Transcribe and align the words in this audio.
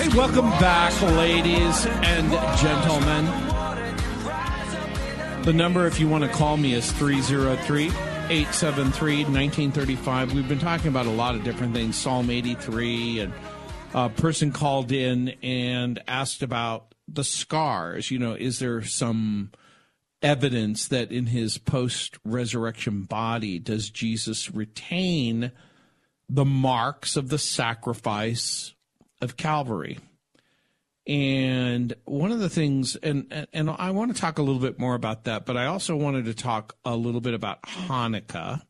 Hey, 0.00 0.08
welcome 0.16 0.48
back, 0.52 0.98
ladies 1.02 1.84
and 1.84 2.30
gentlemen. 2.56 3.26
The 5.42 5.52
number, 5.52 5.86
if 5.86 6.00
you 6.00 6.08
want 6.08 6.24
to 6.24 6.30
call 6.30 6.56
me, 6.56 6.72
is 6.72 6.90
303 6.92 7.88
873 7.88 9.24
1935. 9.24 10.32
We've 10.32 10.48
been 10.48 10.58
talking 10.58 10.86
about 10.86 11.04
a 11.04 11.10
lot 11.10 11.34
of 11.34 11.44
different 11.44 11.74
things 11.74 11.96
Psalm 11.96 12.30
83, 12.30 13.20
and 13.20 13.34
a 13.92 14.08
person 14.08 14.52
called 14.52 14.90
in 14.90 15.34
and 15.42 16.02
asked 16.08 16.42
about 16.42 16.94
the 17.06 17.22
scars. 17.22 18.10
You 18.10 18.20
know, 18.20 18.32
is 18.32 18.58
there 18.58 18.82
some 18.82 19.50
evidence 20.22 20.88
that 20.88 21.12
in 21.12 21.26
his 21.26 21.58
post 21.58 22.16
resurrection 22.24 23.02
body 23.02 23.58
does 23.58 23.90
Jesus 23.90 24.50
retain 24.50 25.52
the 26.26 26.46
marks 26.46 27.16
of 27.16 27.28
the 27.28 27.36
sacrifice 27.36 28.72
of 29.20 29.36
Calvary? 29.36 29.98
And 31.06 31.94
one 32.04 32.30
of 32.30 32.40
the 32.40 32.50
things, 32.50 32.94
and 32.96 33.48
and 33.52 33.70
I 33.70 33.90
want 33.90 34.14
to 34.14 34.20
talk 34.20 34.38
a 34.38 34.42
little 34.42 34.60
bit 34.60 34.78
more 34.78 34.94
about 34.94 35.24
that, 35.24 35.46
but 35.46 35.56
I 35.56 35.66
also 35.66 35.96
wanted 35.96 36.26
to 36.26 36.34
talk 36.34 36.76
a 36.84 36.94
little 36.94 37.20
bit 37.20 37.34
about 37.34 37.62
Hanukkah. 37.62 38.62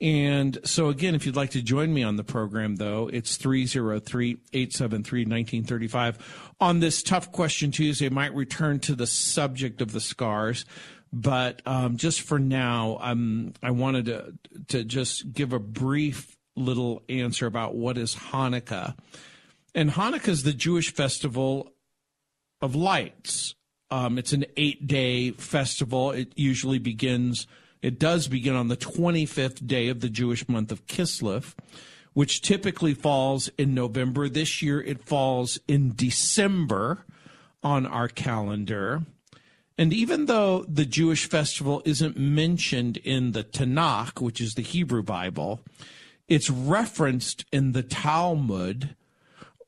And 0.00 0.58
so, 0.64 0.88
again, 0.88 1.14
if 1.14 1.26
you'd 1.26 1.36
like 1.36 1.50
to 1.50 1.60
join 1.60 1.92
me 1.92 2.02
on 2.02 2.16
the 2.16 2.24
program, 2.24 2.76
though, 2.76 3.08
it's 3.12 3.36
303 3.36 4.38
873 4.52 5.20
1935. 5.20 6.52
On 6.60 6.80
this 6.80 7.02
Tough 7.02 7.30
Question 7.32 7.70
Tuesday, 7.70 8.06
I 8.06 8.10
might 8.10 8.34
return 8.34 8.80
to 8.80 8.94
the 8.94 9.06
subject 9.06 9.82
of 9.82 9.92
the 9.92 10.00
scars, 10.00 10.64
but 11.12 11.60
um, 11.66 11.98
just 11.98 12.22
for 12.22 12.38
now, 12.38 12.98
um, 13.02 13.52
I 13.62 13.72
wanted 13.72 14.06
to, 14.06 14.32
to 14.68 14.84
just 14.84 15.30
give 15.32 15.52
a 15.52 15.58
brief 15.58 16.34
little 16.56 17.02
answer 17.10 17.46
about 17.46 17.74
what 17.74 17.98
is 17.98 18.14
Hanukkah. 18.14 18.94
And 19.74 19.90
Hanukkah 19.90 20.28
is 20.28 20.42
the 20.42 20.52
Jewish 20.52 20.92
festival 20.92 21.72
of 22.60 22.74
lights. 22.74 23.54
Um, 23.90 24.18
it's 24.18 24.32
an 24.32 24.46
eight 24.56 24.86
day 24.86 25.32
festival. 25.32 26.10
It 26.10 26.32
usually 26.36 26.78
begins, 26.78 27.46
it 27.82 27.98
does 27.98 28.28
begin 28.28 28.54
on 28.54 28.68
the 28.68 28.76
25th 28.76 29.66
day 29.66 29.88
of 29.88 30.00
the 30.00 30.08
Jewish 30.08 30.48
month 30.48 30.70
of 30.70 30.86
Kislev, 30.86 31.54
which 32.12 32.42
typically 32.42 32.94
falls 32.94 33.48
in 33.58 33.74
November. 33.74 34.28
This 34.28 34.62
year 34.62 34.80
it 34.80 35.02
falls 35.02 35.58
in 35.66 35.94
December 35.94 37.04
on 37.62 37.86
our 37.86 38.08
calendar. 38.08 39.02
And 39.78 39.92
even 39.92 40.26
though 40.26 40.64
the 40.68 40.84
Jewish 40.84 41.28
festival 41.28 41.80
isn't 41.84 42.16
mentioned 42.16 42.98
in 42.98 43.32
the 43.32 43.44
Tanakh, 43.44 44.20
which 44.20 44.40
is 44.40 44.54
the 44.54 44.62
Hebrew 44.62 45.02
Bible, 45.02 45.60
it's 46.28 46.50
referenced 46.50 47.44
in 47.50 47.72
the 47.72 47.82
Talmud 47.82 48.94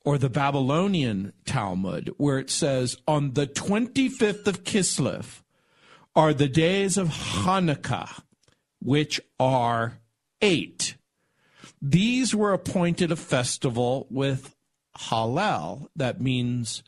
or 0.03 0.17
the 0.17 0.29
Babylonian 0.29 1.33
Talmud, 1.45 2.13
where 2.17 2.39
it 2.39 2.49
says, 2.49 2.97
On 3.07 3.33
the 3.33 3.47
25th 3.47 4.47
of 4.47 4.63
Kislev 4.63 5.41
are 6.15 6.33
the 6.33 6.47
days 6.47 6.97
of 6.97 7.09
Hanukkah, 7.09 8.21
which 8.79 9.21
are 9.39 9.99
eight. 10.41 10.95
These 11.81 12.35
were 12.35 12.53
appointed 12.53 13.11
a 13.11 13.15
festival 13.15 14.07
with 14.09 14.55
Hallel, 14.97 15.87
that 15.95 16.21
means 16.21 16.83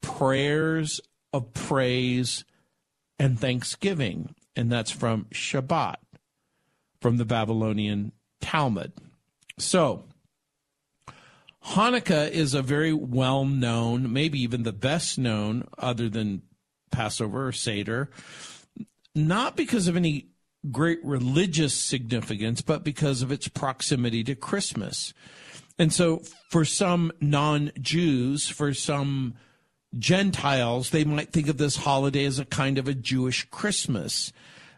prayers 0.00 1.00
of 1.32 1.52
praise 1.52 2.44
and 3.18 3.38
thanksgiving. 3.38 4.34
And 4.56 4.70
that's 4.70 4.90
from 4.90 5.26
Shabbat, 5.32 5.96
from 7.00 7.16
the 7.16 7.24
Babylonian 7.24 8.12
Talmud. 8.40 8.92
So, 9.58 10.04
Hanukkah 11.64 12.30
is 12.30 12.54
a 12.54 12.62
very 12.62 12.92
well 12.92 13.44
known, 13.44 14.12
maybe 14.12 14.40
even 14.40 14.62
the 14.62 14.72
best 14.72 15.18
known, 15.18 15.68
other 15.78 16.08
than 16.08 16.42
Passover 16.90 17.48
or 17.48 17.52
Seder, 17.52 18.10
not 19.14 19.56
because 19.56 19.86
of 19.86 19.96
any 19.96 20.28
great 20.70 20.98
religious 21.04 21.74
significance, 21.74 22.60
but 22.60 22.84
because 22.84 23.22
of 23.22 23.32
its 23.32 23.48
proximity 23.48 24.24
to 24.24 24.34
Christmas. 24.34 25.12
And 25.78 25.92
so, 25.92 26.22
for 26.50 26.64
some 26.64 27.12
non 27.20 27.72
Jews, 27.80 28.48
for 28.48 28.74
some 28.74 29.34
Gentiles, 29.98 30.90
they 30.90 31.04
might 31.04 31.32
think 31.32 31.48
of 31.48 31.58
this 31.58 31.76
holiday 31.76 32.24
as 32.24 32.38
a 32.38 32.44
kind 32.44 32.78
of 32.78 32.88
a 32.88 32.94
Jewish 32.94 33.44
Christmas 33.50 34.32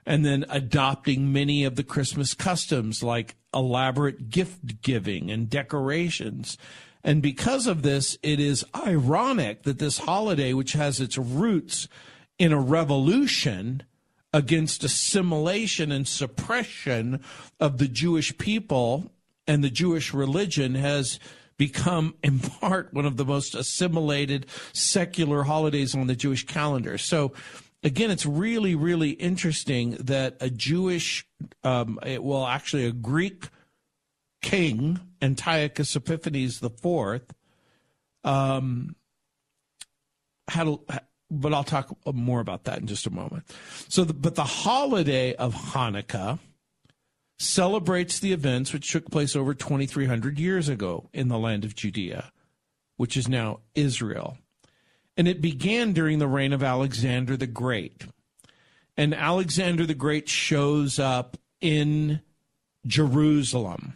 and 0.06 0.24
then 0.24 0.44
adopting 0.48 1.32
many 1.32 1.64
of 1.64 1.76
the 1.76 1.84
Christmas 1.84 2.34
customs 2.34 3.02
like 3.02 3.36
elaborate 3.54 4.30
gift 4.30 4.82
giving 4.82 5.30
and 5.30 5.48
decorations. 5.48 6.56
And 7.04 7.20
because 7.20 7.66
of 7.66 7.82
this, 7.82 8.16
it 8.22 8.38
is 8.38 8.64
ironic 8.74 9.64
that 9.64 9.78
this 9.78 9.98
holiday, 9.98 10.52
which 10.52 10.72
has 10.72 11.00
its 11.00 11.18
roots 11.18 11.88
in 12.38 12.52
a 12.52 12.60
revolution 12.60 13.82
against 14.32 14.84
assimilation 14.84 15.92
and 15.92 16.06
suppression 16.08 17.20
of 17.60 17.78
the 17.78 17.88
Jewish 17.88 18.36
people 18.38 19.10
and 19.46 19.62
the 19.62 19.70
Jewish 19.70 20.14
religion, 20.14 20.74
has 20.76 21.18
become, 21.58 22.14
in 22.22 22.38
part, 22.38 22.92
one 22.94 23.06
of 23.06 23.16
the 23.16 23.24
most 23.24 23.54
assimilated 23.54 24.46
secular 24.72 25.42
holidays 25.42 25.94
on 25.94 26.06
the 26.06 26.16
Jewish 26.16 26.46
calendar. 26.46 26.98
So 26.98 27.32
again, 27.82 28.10
it's 28.10 28.26
really, 28.26 28.74
really 28.74 29.10
interesting 29.10 29.92
that 30.00 30.36
a 30.40 30.50
Jewish, 30.50 31.26
um, 31.64 31.98
it, 32.04 32.22
well, 32.22 32.46
actually 32.46 32.86
a 32.86 32.92
Greek 32.92 33.48
king, 34.40 35.00
Antiochus 35.20 35.94
Epiphanes 35.96 36.62
IV, 36.62 37.22
um, 38.24 38.94
had, 40.48 40.68
but 41.30 41.54
I'll 41.54 41.64
talk 41.64 41.96
more 42.12 42.40
about 42.40 42.64
that 42.64 42.78
in 42.78 42.86
just 42.86 43.06
a 43.06 43.10
moment. 43.10 43.44
So, 43.88 44.04
the, 44.04 44.14
but 44.14 44.34
the 44.34 44.44
holiday 44.44 45.34
of 45.34 45.54
Hanukkah 45.54 46.38
celebrates 47.38 48.20
the 48.20 48.32
events 48.32 48.72
which 48.72 48.90
took 48.90 49.10
place 49.10 49.34
over 49.34 49.54
2,300 49.54 50.38
years 50.38 50.68
ago 50.68 51.08
in 51.12 51.28
the 51.28 51.38
land 51.38 51.64
of 51.64 51.74
Judea, 51.74 52.32
which 52.96 53.16
is 53.16 53.28
now 53.28 53.60
Israel 53.74 54.38
and 55.16 55.28
it 55.28 55.40
began 55.40 55.92
during 55.92 56.18
the 56.18 56.26
reign 56.26 56.52
of 56.52 56.62
Alexander 56.62 57.36
the 57.36 57.46
Great. 57.46 58.06
And 58.96 59.14
Alexander 59.14 59.86
the 59.86 59.94
Great 59.94 60.28
shows 60.28 60.98
up 60.98 61.36
in 61.60 62.20
Jerusalem, 62.86 63.94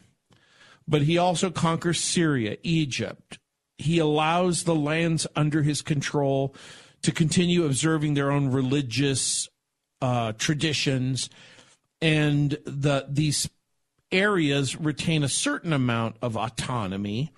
but 0.86 1.02
he 1.02 1.18
also 1.18 1.50
conquers 1.50 2.00
Syria, 2.00 2.56
Egypt. 2.62 3.38
He 3.78 3.98
allows 3.98 4.64
the 4.64 4.74
lands 4.74 5.26
under 5.36 5.62
his 5.62 5.82
control 5.82 6.54
to 7.02 7.12
continue 7.12 7.64
observing 7.64 8.14
their 8.14 8.30
own 8.30 8.48
religious 8.48 9.48
uh, 10.00 10.32
traditions, 10.32 11.28
and 12.00 12.58
the 12.64 13.06
these 13.08 13.48
areas 14.12 14.76
retain 14.76 15.22
a 15.22 15.28
certain 15.28 15.72
amount 15.72 16.16
of 16.22 16.36
autonomy 16.36 17.32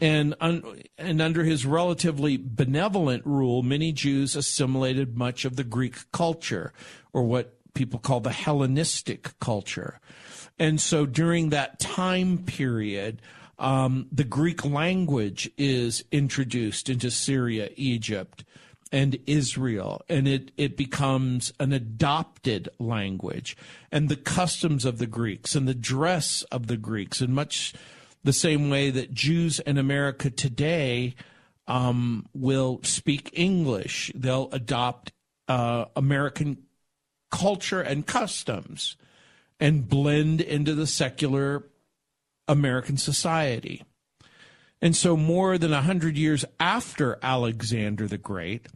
and, 0.00 0.34
un, 0.40 0.82
and 0.96 1.20
under 1.20 1.44
his 1.44 1.66
relatively 1.66 2.36
benevolent 2.36 3.26
rule, 3.26 3.62
many 3.62 3.92
Jews 3.92 4.36
assimilated 4.36 5.16
much 5.16 5.44
of 5.44 5.56
the 5.56 5.64
Greek 5.64 6.10
culture, 6.12 6.72
or 7.12 7.22
what 7.24 7.54
people 7.74 7.98
call 7.98 8.20
the 8.20 8.30
Hellenistic 8.30 9.38
culture. 9.40 10.00
And 10.58 10.80
so 10.80 11.06
during 11.06 11.50
that 11.50 11.78
time 11.78 12.38
period, 12.38 13.22
um, 13.58 14.06
the 14.12 14.24
Greek 14.24 14.64
language 14.64 15.50
is 15.56 16.04
introduced 16.12 16.88
into 16.88 17.10
Syria, 17.10 17.70
Egypt, 17.76 18.44
and 18.90 19.18
Israel, 19.26 20.02
and 20.08 20.26
it, 20.26 20.50
it 20.56 20.76
becomes 20.76 21.52
an 21.60 21.72
adopted 21.72 22.68
language. 22.78 23.56
And 23.92 24.08
the 24.08 24.16
customs 24.16 24.84
of 24.84 24.98
the 24.98 25.06
Greeks 25.06 25.54
and 25.54 25.68
the 25.68 25.74
dress 25.74 26.42
of 26.44 26.68
the 26.68 26.76
Greeks 26.76 27.20
and 27.20 27.34
much 27.34 27.74
the 28.28 28.32
same 28.34 28.68
way 28.68 28.90
that 28.90 29.14
Jews 29.14 29.58
in 29.58 29.78
America 29.78 30.28
today 30.28 31.14
um, 31.66 32.26
will 32.34 32.78
speak 32.82 33.30
English. 33.32 34.12
They'll 34.14 34.50
adopt 34.52 35.12
uh, 35.48 35.86
American 35.96 36.58
culture 37.30 37.80
and 37.80 38.06
customs 38.06 38.98
and 39.58 39.88
blend 39.88 40.42
into 40.42 40.74
the 40.74 40.86
secular 40.86 41.64
American 42.46 42.98
society. 42.98 43.82
And 44.82 44.94
so, 44.94 45.16
more 45.16 45.56
than 45.56 45.72
a 45.72 45.80
hundred 45.80 46.18
years 46.18 46.44
after 46.60 47.18
Alexander 47.22 48.06
the 48.06 48.18
Great, 48.18 48.66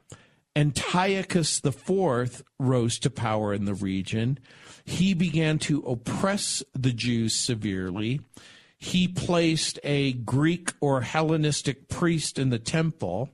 Antiochus 0.56 1.60
IV 1.62 2.42
rose 2.58 2.98
to 3.00 3.10
power 3.10 3.52
in 3.52 3.66
the 3.66 3.74
region. 3.74 4.38
He 4.86 5.12
began 5.12 5.58
to 5.58 5.80
oppress 5.80 6.62
the 6.72 6.94
Jews 6.94 7.34
severely. 7.34 8.22
He 8.82 9.06
placed 9.06 9.78
a 9.84 10.12
Greek 10.12 10.72
or 10.80 11.02
Hellenistic 11.02 11.88
priest 11.88 12.36
in 12.36 12.50
the 12.50 12.58
temple, 12.58 13.30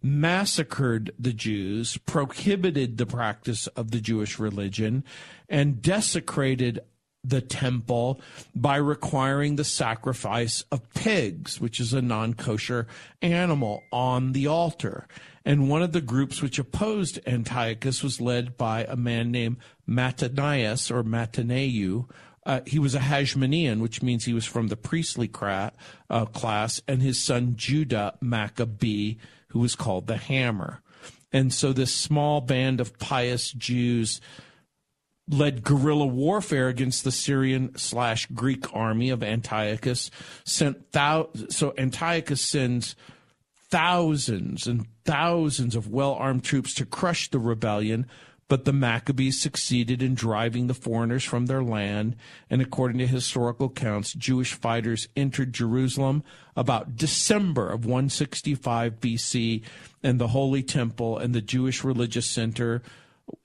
massacred 0.00 1.12
the 1.18 1.32
Jews, 1.32 1.98
prohibited 2.06 2.96
the 2.96 3.04
practice 3.04 3.66
of 3.66 3.90
the 3.90 4.00
Jewish 4.00 4.38
religion, 4.38 5.02
and 5.48 5.82
desecrated 5.82 6.78
the 7.24 7.40
temple 7.40 8.20
by 8.54 8.76
requiring 8.76 9.56
the 9.56 9.64
sacrifice 9.64 10.62
of 10.70 10.88
pigs, 10.94 11.60
which 11.60 11.80
is 11.80 11.92
a 11.92 12.00
non 12.00 12.34
kosher 12.34 12.86
animal, 13.20 13.82
on 13.90 14.30
the 14.30 14.46
altar. 14.46 15.08
And 15.44 15.68
one 15.68 15.82
of 15.82 15.90
the 15.90 16.00
groups 16.00 16.40
which 16.40 16.60
opposed 16.60 17.18
Antiochus 17.26 18.04
was 18.04 18.20
led 18.20 18.56
by 18.56 18.84
a 18.84 18.94
man 18.94 19.32
named 19.32 19.56
Mattanias 19.88 20.88
or 20.88 21.02
Mattaneu. 21.02 22.08
Uh, 22.46 22.60
he 22.66 22.78
was 22.78 22.94
a 22.94 23.00
Hasmonean, 23.00 23.80
which 23.80 24.02
means 24.02 24.24
he 24.24 24.34
was 24.34 24.44
from 24.44 24.68
the 24.68 24.76
priestly 24.76 25.30
uh, 25.40 26.24
class, 26.26 26.82
and 26.86 27.00
his 27.00 27.22
son 27.22 27.54
Judah 27.56 28.16
Maccabee, 28.20 29.16
who 29.48 29.60
was 29.60 29.74
called 29.74 30.06
the 30.06 30.16
Hammer. 30.16 30.82
And 31.32 31.52
so 31.52 31.72
this 31.72 31.92
small 31.92 32.40
band 32.40 32.80
of 32.80 32.98
pious 32.98 33.50
Jews 33.50 34.20
led 35.28 35.64
guerrilla 35.64 36.06
warfare 36.06 36.68
against 36.68 37.02
the 37.02 37.10
Syrian 37.10 37.76
slash 37.76 38.26
Greek 38.26 38.72
army 38.74 39.10
of 39.10 39.22
Antiochus. 39.22 40.10
Sent 40.44 40.92
thou- 40.92 41.30
so 41.48 41.72
Antiochus 41.78 42.42
sends 42.42 42.94
thousands 43.70 44.66
and 44.66 44.86
thousands 45.04 45.74
of 45.74 45.88
well 45.88 46.12
armed 46.14 46.44
troops 46.44 46.74
to 46.74 46.86
crush 46.86 47.30
the 47.30 47.38
rebellion, 47.38 48.06
but 48.48 48.64
the 48.64 48.72
Maccabees 48.72 49.40
succeeded 49.40 50.02
in 50.02 50.14
driving 50.14 50.66
the 50.66 50.74
foreigners 50.74 51.24
from 51.24 51.46
their 51.46 51.62
land. 51.62 52.16
And 52.50 52.60
according 52.60 52.98
to 52.98 53.06
historical 53.06 53.66
accounts, 53.66 54.12
Jewish 54.12 54.52
fighters 54.52 55.08
entered 55.16 55.52
Jerusalem 55.52 56.22
about 56.56 56.96
December 56.96 57.70
of 57.70 57.84
165 57.84 59.00
BC, 59.00 59.62
and 60.02 60.20
the 60.20 60.28
Holy 60.28 60.62
Temple 60.62 61.18
and 61.18 61.34
the 61.34 61.40
Jewish 61.40 61.82
religious 61.82 62.26
center 62.26 62.82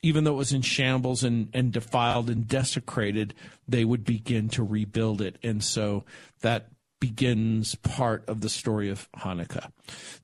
even 0.02 0.24
though 0.24 0.34
it 0.34 0.38
was 0.38 0.54
in 0.54 0.62
shambles 0.62 1.24
and, 1.24 1.50
and 1.54 1.72
defiled 1.72 2.30
and 2.30 2.48
desecrated, 2.48 3.34
they 3.68 3.86
would 3.86 4.04
begin 4.04 4.50
to 4.50 4.64
rebuild 4.64 5.22
it. 5.22 5.38
And 5.44 5.64
so 5.64 6.04
that 6.42 6.68
begins 7.00 7.76
part 7.76 8.28
of 8.28 8.42
the 8.42 8.50
story 8.50 8.90
of 8.90 9.10
Hanukkah. 9.14 9.72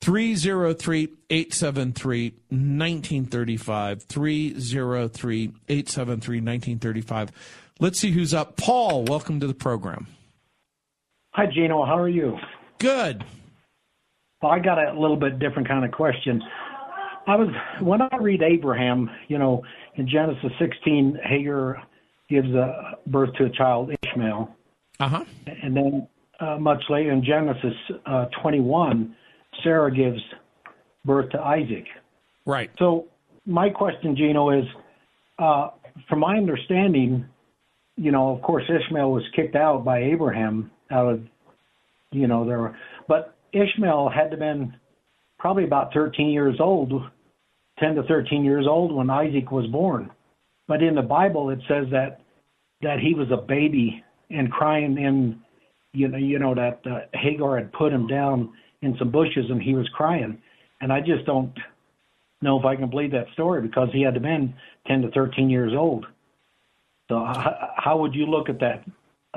303 0.02 1.10
873 1.30 2.30
1935. 2.50 4.04
303 4.04 5.44
873 5.70 6.38
1935. 6.38 7.32
Let's 7.80 8.00
see 8.00 8.12
who's 8.12 8.34
up. 8.34 8.58
Paul, 8.58 9.04
welcome 9.04 9.40
to 9.40 9.48
the 9.48 9.54
program. 9.54 10.08
Hi, 11.34 11.46
Gino. 11.48 11.84
How 11.86 11.98
are 11.98 12.10
you? 12.10 12.38
Good. 12.80 13.26
Well, 14.42 14.52
I 14.52 14.60
got 14.60 14.78
a 14.78 14.98
little 15.00 15.18
bit 15.18 15.40
different 15.40 15.68
kind 15.68 15.84
of 15.84 15.92
question. 15.92 16.42
I 17.28 17.36
was 17.36 17.50
when 17.82 18.02
I 18.02 18.18
read 18.22 18.44
Abraham, 18.44 19.10
you 19.28 19.38
know, 19.38 19.64
in 19.96 20.08
Genesis 20.08 20.52
16, 20.60 21.20
Hagar 21.24 21.82
gives 22.30 22.50
a 22.50 22.98
birth 23.08 23.34
to 23.38 23.46
a 23.46 23.50
child, 23.50 23.92
Ishmael. 24.04 24.56
Uh-huh. 25.00 25.26
And 25.46 25.76
then 25.76 26.08
uh, 26.40 26.58
much 26.58 26.84
later 26.90 27.12
in 27.12 27.24
Genesis 27.24 27.74
uh, 28.06 28.26
21, 28.42 29.16
Sarah 29.64 29.94
gives 29.94 30.20
birth 31.04 31.30
to 31.32 31.40
Isaac. 31.40 31.86
Right. 32.46 32.70
So 32.78 33.08
my 33.46 33.70
question, 33.70 34.16
Gino, 34.16 34.50
is 34.50 34.66
uh, 35.40 35.70
from 36.10 36.20
my 36.20 36.38
understanding, 36.38 37.26
you 37.96 38.12
know, 38.12 38.36
of 38.36 38.42
course, 38.42 38.64
Ishmael 38.64 39.12
was 39.12 39.24
kicked 39.36 39.56
out 39.56 39.86
by 39.86 40.00
Abraham 40.04 40.72
out 40.92 41.14
of, 41.14 41.22
you 42.12 42.28
know, 42.28 42.46
there, 42.46 42.78
but 43.08 43.36
Ishmael 43.54 44.10
had 44.10 44.26
to 44.26 44.30
have 44.32 44.40
been 44.40 44.76
probably 45.40 45.64
about 45.64 45.94
13 45.94 46.30
years 46.30 46.58
old 46.60 47.04
10 47.80 47.96
to 47.96 48.04
13 48.04 48.44
years 48.44 48.66
old 48.68 48.94
when 48.96 49.10
Isaac 49.10 49.52
was 49.52 49.68
born. 49.68 50.10
But 50.68 50.82
in 50.82 50.96
the 50.96 51.02
Bible, 51.02 51.50
it 51.50 51.60
says 51.68 51.86
that 51.92 52.22
that 52.82 53.00
he 53.00 53.14
was 53.14 53.28
a 53.32 53.38
baby 53.38 54.04
and 54.30 54.52
crying 54.52 54.98
in, 54.98 55.42
you 55.96 56.08
know, 56.08 56.18
you 56.18 56.40
know 56.40 56.56
that 56.56 56.82
uh, 56.86 57.02
Hagar 57.14 57.58
had 57.58 57.72
put 57.74 57.92
him 57.92 58.08
down 58.08 58.54
in 58.82 58.96
some 58.98 59.12
bushes 59.12 59.46
and 59.50 59.62
he 59.62 59.74
was 59.74 59.88
crying. 59.90 60.42
And 60.82 60.92
I 60.92 61.00
just 61.00 61.26
don't 61.26 61.54
know 62.42 62.60
if 62.60 62.66
I 62.66 62.76
can 62.76 62.90
believe 62.90 63.12
that 63.12 63.28
story 63.34 63.62
because 63.62 63.90
he 63.92 64.02
had 64.02 64.14
to 64.14 64.20
been 64.20 64.54
10 64.88 65.02
to 65.04 65.12
13 65.12 65.50
years 65.50 65.74
old. 65.74 66.06
So 67.10 67.20
how, 67.20 67.72
how 67.76 67.98
would 67.98 68.14
you 68.14 68.26
look 68.26 68.50
at 68.50 68.60
that? 68.60 68.84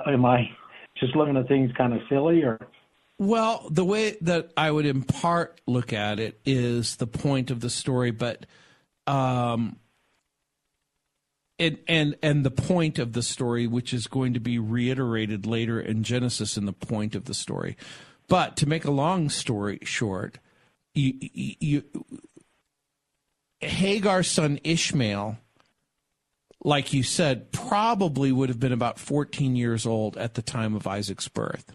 Am 0.06 0.24
I 0.24 0.50
just 0.98 1.14
looking 1.16 1.36
at 1.36 1.48
things 1.48 1.70
kind 1.76 1.92
of 1.92 2.00
silly 2.08 2.42
or? 2.42 2.58
Well, 3.18 3.66
the 3.70 3.84
way 3.84 4.16
that 4.20 4.52
I 4.56 4.70
would 4.70 4.86
in 4.86 5.02
part 5.02 5.60
look 5.66 5.92
at 5.92 6.20
it 6.20 6.40
is 6.44 6.96
the 6.96 7.06
point 7.06 7.50
of 7.50 7.60
the 7.60 7.70
story, 7.70 8.12
but 8.12 8.46
um, 9.06 9.76
and 11.58 11.78
and 11.88 12.16
and 12.22 12.44
the 12.44 12.50
point 12.50 12.98
of 12.98 13.12
the 13.12 13.22
story, 13.22 13.66
which 13.66 13.92
is 13.92 14.06
going 14.06 14.34
to 14.34 14.40
be 14.40 14.58
reiterated 14.58 15.46
later 15.46 15.80
in 15.80 16.02
Genesis 16.02 16.56
in 16.56 16.66
the 16.66 16.72
point 16.72 17.14
of 17.14 17.24
the 17.24 17.34
story. 17.34 17.76
But 18.28 18.56
to 18.58 18.68
make 18.68 18.84
a 18.84 18.90
long 18.90 19.30
story 19.30 19.78
short, 19.82 20.38
you, 20.94 21.14
you, 21.20 21.84
Hagar's 23.60 24.30
son 24.30 24.60
Ishmael, 24.62 25.38
like 26.62 26.92
you 26.92 27.02
said, 27.02 27.52
probably 27.52 28.30
would 28.30 28.50
have 28.50 28.60
been 28.60 28.72
about 28.72 28.98
14 28.98 29.56
years 29.56 29.86
old 29.86 30.16
at 30.18 30.34
the 30.34 30.42
time 30.42 30.74
of 30.74 30.86
Isaac's 30.86 31.28
birth. 31.28 31.74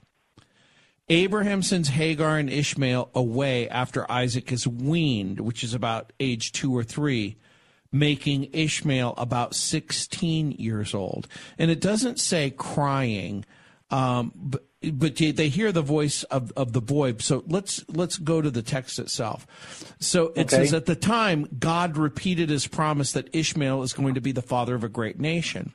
Abraham 1.09 1.62
sends 1.62 1.89
Hagar 1.89 2.38
and 2.38 2.50
Ishmael 2.50 3.09
away 3.13 3.68
after 3.68 4.09
Isaac 4.09 4.51
is 4.51 4.68
weaned, 4.68 5.39
which 5.39 5.63
is 5.63 5.74
about 5.74 6.13
age 6.19 6.51
two 6.53 6.75
or 6.75 6.83
three, 6.83 7.38
making 7.94 8.50
Ishmael 8.51 9.13
about 9.18 9.56
16 9.56 10.54
years 10.54 10.94
old. 10.94 11.28
And 11.57 11.69
it 11.72 11.80
doesn't 11.80 12.19
say 12.19 12.50
crying, 12.50 13.45
um, 13.92 14.34
but, 14.36 14.66
but 14.92 15.16
they 15.16 15.48
hear 15.50 15.72
the 15.72 15.84
voice 15.84 16.24
of, 16.24 16.51
of 16.57 16.74
the 16.74 16.81
boy. 16.81 17.16
So 17.19 17.44
let's 17.48 17.86
let's 17.88 18.18
go 18.18 18.42
to 18.42 18.50
the 18.50 18.63
text 18.63 19.00
itself. 19.00 19.95
So 20.00 20.33
it 20.35 20.47
okay. 20.54 20.57
says 20.57 20.73
at 20.73 20.88
the 20.88 20.95
time 20.95 21.47
God 21.57 21.95
repeated 21.95 22.50
his 22.50 22.68
promise 22.68 23.14
that 23.14 23.33
Ishmael 23.33 23.83
is 23.83 23.94
going 23.94 24.16
to 24.16 24.21
be 24.21 24.31
the 24.31 24.42
father 24.42 24.76
of 24.76 24.83
a 24.83 24.90
great 24.90 25.19
nation. 25.19 25.73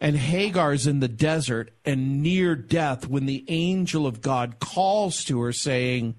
And 0.00 0.16
Hagar's 0.16 0.86
in 0.86 1.00
the 1.00 1.08
desert 1.08 1.70
and 1.84 2.22
near 2.22 2.56
death 2.56 3.06
when 3.06 3.26
the 3.26 3.44
angel 3.48 4.06
of 4.06 4.22
God 4.22 4.58
calls 4.58 5.22
to 5.24 5.42
her 5.42 5.52
saying, 5.52 6.16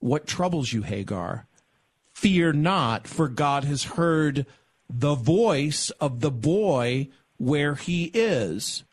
"What 0.00 0.26
troubles 0.26 0.72
you, 0.72 0.82
Hagar? 0.82 1.46
Fear 2.12 2.54
not, 2.54 3.06
for 3.06 3.28
God 3.28 3.64
has 3.64 3.84
heard 3.84 4.46
the 4.88 5.14
voice 5.14 5.90
of 6.00 6.20
the 6.20 6.30
boy 6.30 7.08
where 7.36 7.74
he 7.74 8.10
is." 8.14 8.84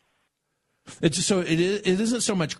It's 1.00 1.24
so 1.24 1.40
it 1.40 1.60
is, 1.60 1.80
it 1.80 2.00
isn't 2.00 2.22
so 2.22 2.34
much 2.34 2.56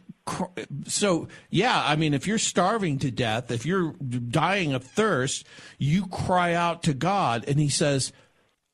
so 0.87 1.29
yeah 1.51 1.83
i 1.87 1.97
mean 1.97 2.15
if 2.15 2.27
you're 2.27 2.39
starving 2.39 2.99
to 2.99 3.11
death 3.11 3.51
if 3.51 3.67
you're 3.67 3.93
dying 3.95 4.73
of 4.73 4.85
thirst 4.85 5.47
you 5.79 6.07
cry 6.07 6.55
out 6.55 6.83
to 6.83 6.95
god 6.95 7.45
and 7.49 7.59
he 7.59 7.69
says 7.69 8.13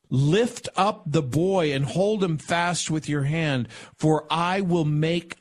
lift 0.09 0.69
up 0.75 1.03
the 1.05 1.21
boy 1.21 1.73
and 1.73 1.85
hold 1.85 2.23
him 2.23 2.37
fast 2.37 2.91
with 2.91 3.09
your 3.09 3.23
hand 3.23 3.67
for 3.95 4.25
i 4.29 4.61
will 4.61 4.85
make 4.85 5.37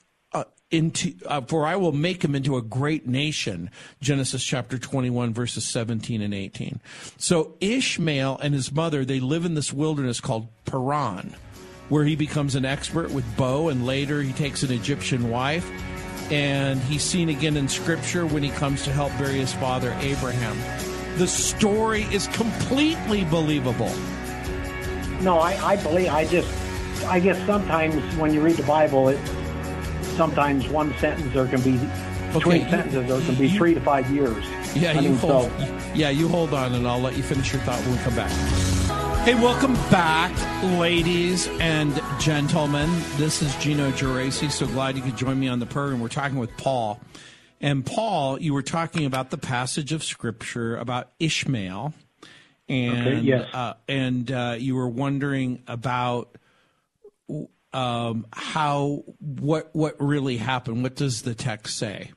into 0.70 1.14
uh, 1.26 1.40
for 1.42 1.64
i 1.64 1.76
will 1.76 1.92
make 1.92 2.24
him 2.24 2.34
into 2.34 2.56
a 2.56 2.62
great 2.62 3.06
nation 3.06 3.70
genesis 4.00 4.42
chapter 4.42 4.78
21 4.78 5.32
verses 5.32 5.64
17 5.64 6.20
and 6.20 6.34
18 6.34 6.80
so 7.16 7.54
ishmael 7.60 8.36
and 8.42 8.52
his 8.52 8.72
mother 8.72 9.04
they 9.04 9.20
live 9.20 9.44
in 9.44 9.54
this 9.54 9.72
wilderness 9.72 10.20
called 10.20 10.48
paran 10.64 11.36
where 11.88 12.04
he 12.04 12.16
becomes 12.16 12.54
an 12.54 12.64
expert 12.64 13.10
with 13.10 13.24
bow, 13.36 13.68
and 13.68 13.86
later 13.86 14.22
he 14.22 14.32
takes 14.32 14.62
an 14.62 14.72
Egyptian 14.72 15.30
wife. 15.30 15.70
And 16.32 16.80
he's 16.80 17.02
seen 17.02 17.28
again 17.28 17.56
in 17.56 17.68
Scripture 17.68 18.26
when 18.26 18.42
he 18.42 18.50
comes 18.50 18.82
to 18.84 18.92
help 18.92 19.16
bury 19.16 19.34
his 19.34 19.52
father 19.54 19.96
Abraham. 20.00 20.58
The 21.18 21.28
story 21.28 22.02
is 22.04 22.26
completely 22.28 23.24
believable. 23.24 23.94
No, 25.20 25.38
I, 25.38 25.56
I 25.64 25.76
believe. 25.76 26.08
I 26.08 26.26
just, 26.26 26.48
I 27.04 27.20
guess 27.20 27.38
sometimes 27.46 27.94
when 28.16 28.34
you 28.34 28.40
read 28.40 28.56
the 28.56 28.64
Bible, 28.64 29.08
it 29.08 29.20
sometimes 30.16 30.68
one 30.68 30.96
sentence 30.98 31.32
there 31.32 31.46
can 31.46 31.60
be 31.60 31.78
between 32.32 32.62
okay, 32.62 32.70
sentences 32.70 33.06
there 33.06 33.20
can 33.20 33.34
be 33.36 33.48
you, 33.48 33.58
three 33.58 33.74
to 33.74 33.80
five 33.80 34.10
years. 34.10 34.44
Yeah, 34.74 34.90
I 34.90 34.94
you 34.94 35.10
mean, 35.10 35.18
hold. 35.18 35.50
So, 35.50 35.80
yeah, 35.94 36.10
you 36.10 36.28
hold 36.28 36.52
on, 36.52 36.74
and 36.74 36.86
I'll 36.86 37.00
let 37.00 37.16
you 37.16 37.22
finish 37.22 37.52
your 37.52 37.62
thought 37.62 37.80
when 37.82 37.92
we 37.92 37.98
come 37.98 38.14
back. 38.14 38.30
Hey, 39.24 39.34
welcome 39.34 39.74
back, 39.90 40.32
ladies 40.78 41.48
and 41.60 42.00
gentlemen. 42.20 42.90
This 43.16 43.42
is 43.42 43.54
Gino 43.56 43.90
Geraci. 43.90 44.50
So 44.50 44.66
glad 44.66 44.96
you 44.96 45.02
could 45.02 45.16
join 45.16 45.38
me 45.38 45.48
on 45.48 45.58
the 45.58 45.66
program. 45.66 46.00
We're 46.00 46.08
talking 46.08 46.38
with 46.38 46.56
Paul. 46.56 47.00
And 47.60 47.84
Paul, 47.84 48.40
you 48.40 48.54
were 48.54 48.62
talking 48.62 49.06
about 49.06 49.30
the 49.30 49.38
passage 49.38 49.92
of 49.92 50.04
scripture 50.04 50.76
about 50.76 51.10
Ishmael, 51.18 51.94
and 52.68 53.08
Okay, 53.08 53.20
yes. 53.20 53.48
uh, 53.52 53.74
and 53.88 54.30
uh, 54.30 54.56
you 54.58 54.76
were 54.76 54.88
wondering 54.88 55.62
about 55.66 56.36
um, 57.72 58.26
how 58.32 59.04
what 59.18 59.70
what 59.72 59.96
really 60.00 60.36
happened. 60.36 60.82
What 60.82 60.94
does 60.94 61.22
the 61.22 61.34
text 61.34 61.76
say? 61.76 62.12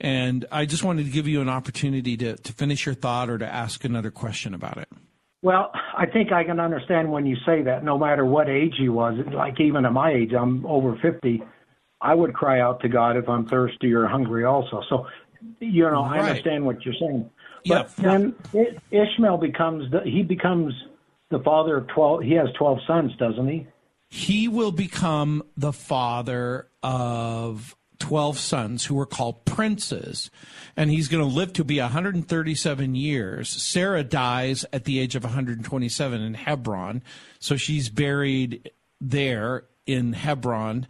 And 0.00 0.46
I 0.52 0.64
just 0.64 0.84
wanted 0.84 1.06
to 1.06 1.10
give 1.10 1.26
you 1.26 1.40
an 1.40 1.48
opportunity 1.48 2.16
to, 2.18 2.36
to 2.36 2.52
finish 2.52 2.86
your 2.86 2.94
thought 2.94 3.28
or 3.28 3.38
to 3.38 3.46
ask 3.46 3.84
another 3.84 4.12
question 4.12 4.54
about 4.54 4.78
it. 4.78 4.88
Well, 5.42 5.72
I 5.96 6.06
think 6.06 6.32
I 6.32 6.44
can 6.44 6.60
understand 6.60 7.10
when 7.10 7.26
you 7.26 7.36
say 7.46 7.62
that, 7.62 7.84
no 7.84 7.98
matter 7.98 8.24
what 8.24 8.48
age 8.48 8.74
he 8.78 8.88
was. 8.88 9.18
Like 9.32 9.60
even 9.60 9.84
at 9.84 9.92
my 9.92 10.12
age, 10.12 10.32
I'm 10.32 10.64
over 10.66 10.96
50. 11.00 11.42
I 12.00 12.14
would 12.14 12.32
cry 12.32 12.60
out 12.60 12.80
to 12.80 12.88
God 12.88 13.16
if 13.16 13.28
I'm 13.28 13.46
thirsty 13.46 13.92
or 13.92 14.06
hungry 14.06 14.44
also. 14.44 14.82
So, 14.88 15.06
you 15.60 15.84
know, 15.84 16.02
I 16.02 16.20
understand 16.20 16.64
what 16.64 16.84
you're 16.84 16.94
saying. 16.94 17.28
Yeah. 17.64 17.82
But 17.82 17.96
then 17.96 18.34
Ishmael 18.90 19.38
becomes 19.38 19.90
the, 19.90 20.00
he 20.04 20.22
becomes 20.22 20.72
the 21.30 21.40
father 21.40 21.76
of 21.78 21.88
12. 21.88 22.22
He 22.22 22.32
has 22.34 22.48
12 22.56 22.78
sons, 22.86 23.12
doesn't 23.18 23.48
he? 23.48 23.66
He 24.08 24.48
will 24.48 24.72
become 24.72 25.42
the 25.56 25.72
father 25.72 26.68
of 26.82 27.76
12 27.98 28.38
sons 28.38 28.84
who 28.84 28.98
are 28.98 29.06
called 29.06 29.44
princes. 29.44 30.30
And 30.76 30.90
he's 30.90 31.08
going 31.08 31.26
to 31.26 31.34
live 31.34 31.52
to 31.54 31.64
be 31.64 31.80
137 31.80 32.94
years. 32.94 33.48
Sarah 33.48 34.04
dies 34.04 34.64
at 34.72 34.84
the 34.84 34.98
age 34.98 35.14
of 35.14 35.24
127 35.24 36.20
in 36.20 36.34
hebron. 36.34 37.02
So 37.38 37.56
she's 37.56 37.88
buried 37.88 38.70
there 39.00 39.64
in 39.86 40.12
hebron 40.12 40.86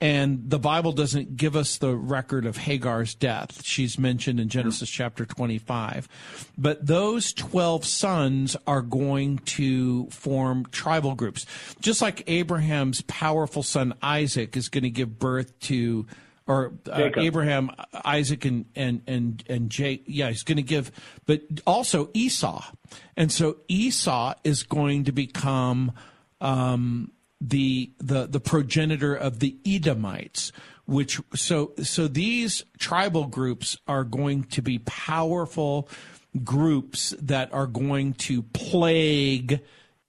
and 0.00 0.48
the 0.48 0.58
bible 0.58 0.92
doesn't 0.92 1.36
give 1.36 1.56
us 1.56 1.78
the 1.78 1.94
record 1.94 2.46
of 2.46 2.56
hagar's 2.56 3.14
death. 3.14 3.64
She's 3.64 3.98
mentioned 3.98 4.40
in 4.40 4.48
genesis 4.48 4.88
chapter 4.88 5.26
25 5.26 6.08
but 6.56 6.84
those 6.84 7.32
12 7.32 7.84
sons 7.84 8.56
are 8.66 8.82
going 8.82 9.38
to 9.38 10.06
form 10.10 10.66
tribal 10.70 11.14
groups. 11.14 11.46
Just 11.80 12.02
like 12.02 12.24
abraham's 12.26 13.02
powerful 13.02 13.62
son 13.62 13.94
isaac 14.02 14.56
is 14.56 14.68
going 14.68 14.84
to 14.84 14.90
give 14.90 15.18
birth 15.18 15.58
to 15.60 16.06
or 16.46 16.72
uh, 16.90 17.10
abraham 17.16 17.70
isaac 18.04 18.44
and 18.44 18.64
and 18.74 19.02
and 19.06 19.44
and 19.48 19.70
jake 19.70 20.02
yeah 20.06 20.28
he's 20.28 20.42
going 20.42 20.56
to 20.56 20.62
give 20.62 20.90
but 21.26 21.42
also 21.66 22.10
esau. 22.14 22.64
And 23.16 23.30
so 23.30 23.58
esau 23.68 24.34
is 24.44 24.62
going 24.62 25.04
to 25.04 25.12
become 25.12 25.92
um, 26.40 27.12
the 27.40 27.92
the 27.98 28.26
the 28.26 28.40
progenitor 28.40 29.14
of 29.14 29.38
the 29.38 29.56
Edomites, 29.64 30.52
which 30.84 31.20
so 31.34 31.72
so 31.82 32.06
these 32.06 32.64
tribal 32.78 33.26
groups 33.26 33.78
are 33.86 34.04
going 34.04 34.44
to 34.44 34.62
be 34.62 34.78
powerful 34.80 35.88
groups 36.44 37.14
that 37.20 37.52
are 37.52 37.66
going 37.66 38.12
to 38.14 38.42
plague 38.42 39.60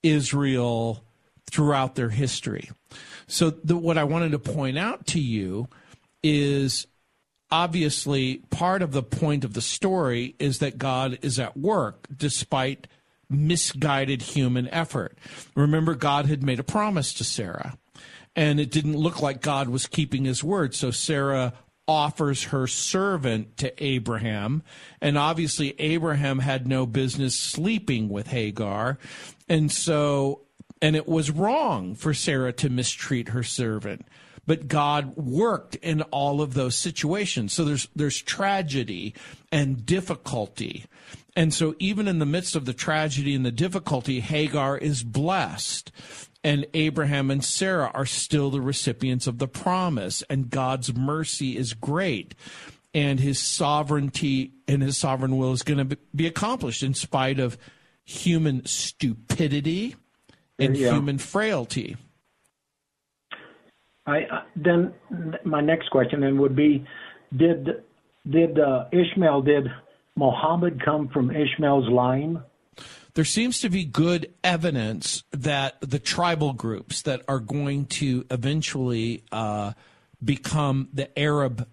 Israel 0.04 1.04
throughout 1.50 1.96
their 1.96 2.10
history. 2.10 2.70
So 3.28 3.50
the, 3.50 3.76
what 3.78 3.98
I 3.98 4.04
wanted 4.04 4.32
to 4.32 4.40
point 4.40 4.78
out 4.78 5.08
to 5.08 5.20
you 5.20 5.68
is 6.24 6.88
obviously 7.50 8.38
part 8.50 8.82
of 8.82 8.92
the 8.92 9.04
point 9.04 9.44
of 9.44 9.54
the 9.54 9.62
story 9.62 10.36
is 10.40 10.60
that 10.60 10.78
God 10.78 11.20
is 11.22 11.40
at 11.40 11.58
work 11.58 12.08
despite 12.16 12.88
misguided 13.32 14.22
human 14.22 14.68
effort. 14.70 15.18
Remember, 15.56 15.96
God 15.96 16.26
had 16.26 16.44
made 16.44 16.60
a 16.60 16.64
promise 16.64 17.14
to 17.16 17.24
Sarah, 17.24 17.78
and 18.36 18.60
it 18.60 18.72
didn't 18.72 18.98
look 18.98 19.22
like 19.22 19.42
God 19.42 19.70
was 19.70 19.88
keeping 19.88 20.26
his 20.26 20.44
word. 20.44 20.76
So 20.76 20.92
Sarah 20.92 21.54
offers 21.88 22.46
her 22.46 22.68
servant 22.68 23.58
to 23.58 23.84
Abraham, 23.84 24.64
and 25.02 25.18
obviously, 25.18 25.76
Abraham 25.80 26.40
had 26.40 26.68
no 26.68 26.86
business 26.86 27.38
sleeping 27.38 28.10
with 28.10 28.28
Hagar. 28.28 28.98
And 29.50 29.72
so, 29.72 30.42
and 30.82 30.96
it 30.96 31.08
was 31.08 31.32
wrong 31.32 31.96
for 31.96 32.14
Sarah 32.14 32.54
to 32.54 32.70
mistreat 32.70 33.30
her 33.30 33.44
servant 33.44 34.06
but 34.46 34.68
God 34.68 35.16
worked 35.16 35.76
in 35.76 36.02
all 36.04 36.42
of 36.42 36.54
those 36.54 36.76
situations. 36.76 37.54
So 37.54 37.64
there's 37.64 37.88
there's 37.96 38.22
tragedy 38.22 39.14
and 39.52 39.86
difficulty. 39.86 40.86
And 41.36 41.54
so 41.54 41.76
even 41.80 42.08
in 42.08 42.20
the 42.20 42.26
midst 42.26 42.56
of 42.56 42.66
the 42.66 42.74
tragedy 42.74 43.34
and 43.36 43.46
the 43.46 43.52
difficulty, 43.52 44.20
Hagar 44.20 44.78
is 44.78 45.04
blessed. 45.04 45.92
And 46.44 46.66
Abraham 46.74 47.32
and 47.32 47.44
Sarah 47.44 47.92
are 47.94 48.06
still 48.06 48.50
the 48.50 48.62
recipients 48.62 49.28
of 49.28 49.38
the 49.38 49.48
promise, 49.48 50.24
and 50.30 50.50
God's 50.50 50.94
mercy 50.94 51.56
is 51.56 51.74
great. 51.74 52.34
And 52.94 53.20
his 53.20 53.40
sovereignty 53.40 54.52
and 54.68 54.82
his 54.82 54.98
sovereign 54.98 55.38
will 55.38 55.54
is 55.54 55.64
going 55.64 55.88
to 55.88 55.98
be 56.14 56.28
accomplished 56.28 56.84
in 56.84 56.94
spite 56.94 57.40
of 57.40 57.58
human 58.04 58.66
stupidity 58.66 59.96
and 60.60 60.76
Yeah. 60.76 60.94
human 60.94 61.18
frailty. 61.18 61.96
I 64.06 64.24
uh, 64.24 64.42
then 64.56 64.94
my 65.46 65.62
next 65.62 65.90
question 65.90 66.22
then 66.22 66.40
would 66.42 66.56
be, 66.56 66.84
did 67.38 67.84
did 68.30 68.60
uh, 68.60 68.86
Ishmael 68.92 69.44
did 69.44 69.68
Muhammad 70.15 70.84
come 70.84 71.08
from 71.08 71.32
Ishmael's 71.32 71.89
line? 71.89 72.41
there 73.13 73.25
seems 73.25 73.60
to 73.60 73.70
be 73.70 73.84
good 73.84 74.34
evidence 74.44 75.24
that 75.32 75.75
the 75.82 76.00
tribal 76.00 76.53
groups 76.53 77.01
that 77.01 77.22
are 77.27 77.39
going 77.39 77.86
to 77.86 78.25
eventually 78.32 79.24
uh, 79.32 79.74
become 80.24 80.88
the 80.94 81.18
Arab 81.20 81.68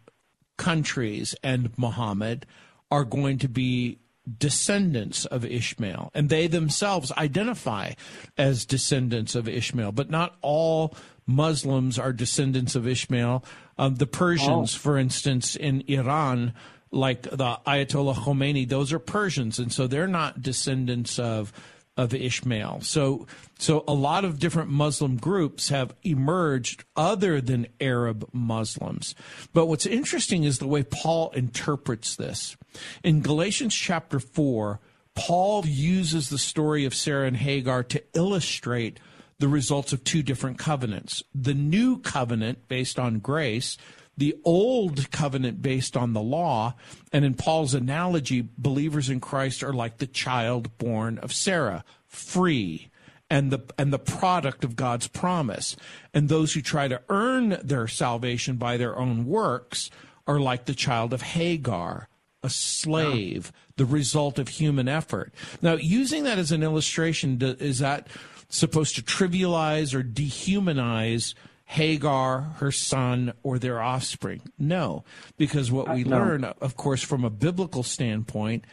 countries 0.57 1.35
and 1.43 1.71
Muhammad 1.79 2.47
are 2.91 3.05
going 3.05 3.39
to 3.39 3.49
be 3.49 3.99
descendants 4.39 5.25
of 5.27 5.45
Ishmael. 5.45 6.11
And 6.15 6.29
they 6.29 6.49
themselves 6.49 7.13
identify 7.13 7.93
as 8.37 8.67
descendants 8.67 9.35
of 9.35 9.49
Ishmael, 9.49 9.93
but 9.93 10.11
not 10.11 10.37
all 10.43 10.95
Muslims 11.27 11.99
are 11.99 12.13
descendants 12.13 12.75
of 12.75 12.87
Ishmael. 12.87 13.45
Um, 13.79 13.97
the 13.97 14.07
Persians, 14.07 14.75
for 14.75 14.99
instance, 14.99 15.55
in 15.55 15.85
Iran, 15.87 16.53
like 16.91 17.23
the 17.23 17.59
Ayatollah 17.67 18.15
Khomeini, 18.15 18.69
those 18.69 18.93
are 18.93 18.99
Persians, 18.99 19.59
and 19.59 19.73
so 19.73 19.87
they're 19.87 20.07
not 20.07 20.43
descendants 20.43 21.19
of 21.19 21.53
of 21.99 22.15
Ishmael. 22.15 22.81
So 22.83 23.27
so 23.59 23.85
a 23.89 23.93
lot 23.93 24.25
of 24.25 24.39
different 24.39 24.71
Muslim 24.71 25.17
groups 25.17 25.69
have 25.69 25.95
emerged 26.05 26.85
other 26.97 27.41
than 27.41 27.67
Arab 27.81 28.29
Muslims. 28.33 29.17
But 29.53 29.67
what's 29.67 29.85
interesting 29.85 30.45
is 30.45 30.59
the 30.59 30.69
way 30.69 30.85
Paul 30.85 31.31
interprets 31.31 32.15
this. 32.15 32.57
In 33.03 33.21
Galatians 33.21 33.75
chapter 33.75 34.21
4, 34.21 34.79
Paul 35.17 35.67
uses 35.67 36.29
the 36.29 36.39
story 36.39 36.85
of 36.85 36.95
Sarah 36.95 37.27
and 37.27 37.37
Hagar 37.37 37.83
to 37.83 38.03
illustrate 38.15 39.01
the 39.41 39.49
results 39.49 39.93
of 39.93 40.05
two 40.05 40.23
different 40.23 40.59
covenants. 40.59 41.25
The 41.35 41.55
new 41.55 41.99
covenant 41.99 42.69
based 42.69 42.99
on 42.99 43.19
grace 43.19 43.77
the 44.19 44.37
old 44.45 45.11
covenant 45.11 45.63
based 45.63 45.97
on 45.97 46.13
the 46.13 46.21
law. 46.21 46.75
And 47.13 47.25
in 47.25 47.35
Paul's 47.35 47.75
analogy, 47.75 48.49
believers 48.59 49.09
in 49.09 49.21
Christ 49.21 49.63
are 49.63 49.73
like 49.73 49.99
the 49.99 50.07
child 50.07 50.77
born 50.77 51.19
of 51.19 51.33
Sarah, 51.33 51.85
free 52.07 52.91
and 53.31 53.53
the 53.53 53.61
and 53.79 53.93
the 53.93 53.99
product 53.99 54.65
of 54.65 54.77
God's 54.77 55.07
promise. 55.07 55.77
And 56.13 56.29
those 56.29 56.55
who 56.55 56.61
try 56.61 56.89
to 56.89 57.03
earn 57.09 57.59
their 57.63 57.87
salvation 57.87 58.57
by 58.57 58.77
their 58.77 58.99
own 58.99 59.27
works 59.27 59.91
are 60.27 60.41
like 60.41 60.65
the 60.65 60.75
child 60.75 61.13
of 61.13 61.23
Hagar, 61.23 62.09
a 62.43 62.51
slave, 62.51 63.53
the 63.77 63.87
result 63.87 64.39
of 64.39 64.49
human 64.49 64.89
effort. 64.89 65.33
Now, 65.63 65.75
using 65.75 66.25
that 66.25 66.39
as 66.39 66.53
an 66.53 66.63
illustration, 66.63 67.39
is 67.41 67.79
that 67.79 68.09
supposed 68.49 68.97
to 68.97 69.03
trivialize 69.03 69.95
or 69.95 70.03
dehumanize 70.03 71.35
Hagar, 71.69 72.55
her 72.57 72.73
son, 72.73 73.35
or 73.43 73.59
their 73.59 73.79
offspring? 73.79 74.41
No, 74.59 75.05
because 75.37 75.71
what 75.71 75.91
uh, 75.91 75.93
we 75.93 76.05
no. 76.05 76.17
learn, 76.17 76.45
of 76.45 76.77
course, 76.77 77.03
from 77.03 77.25
a 77.25 77.31
biblical 77.31 77.83
standpoint, 77.83 78.65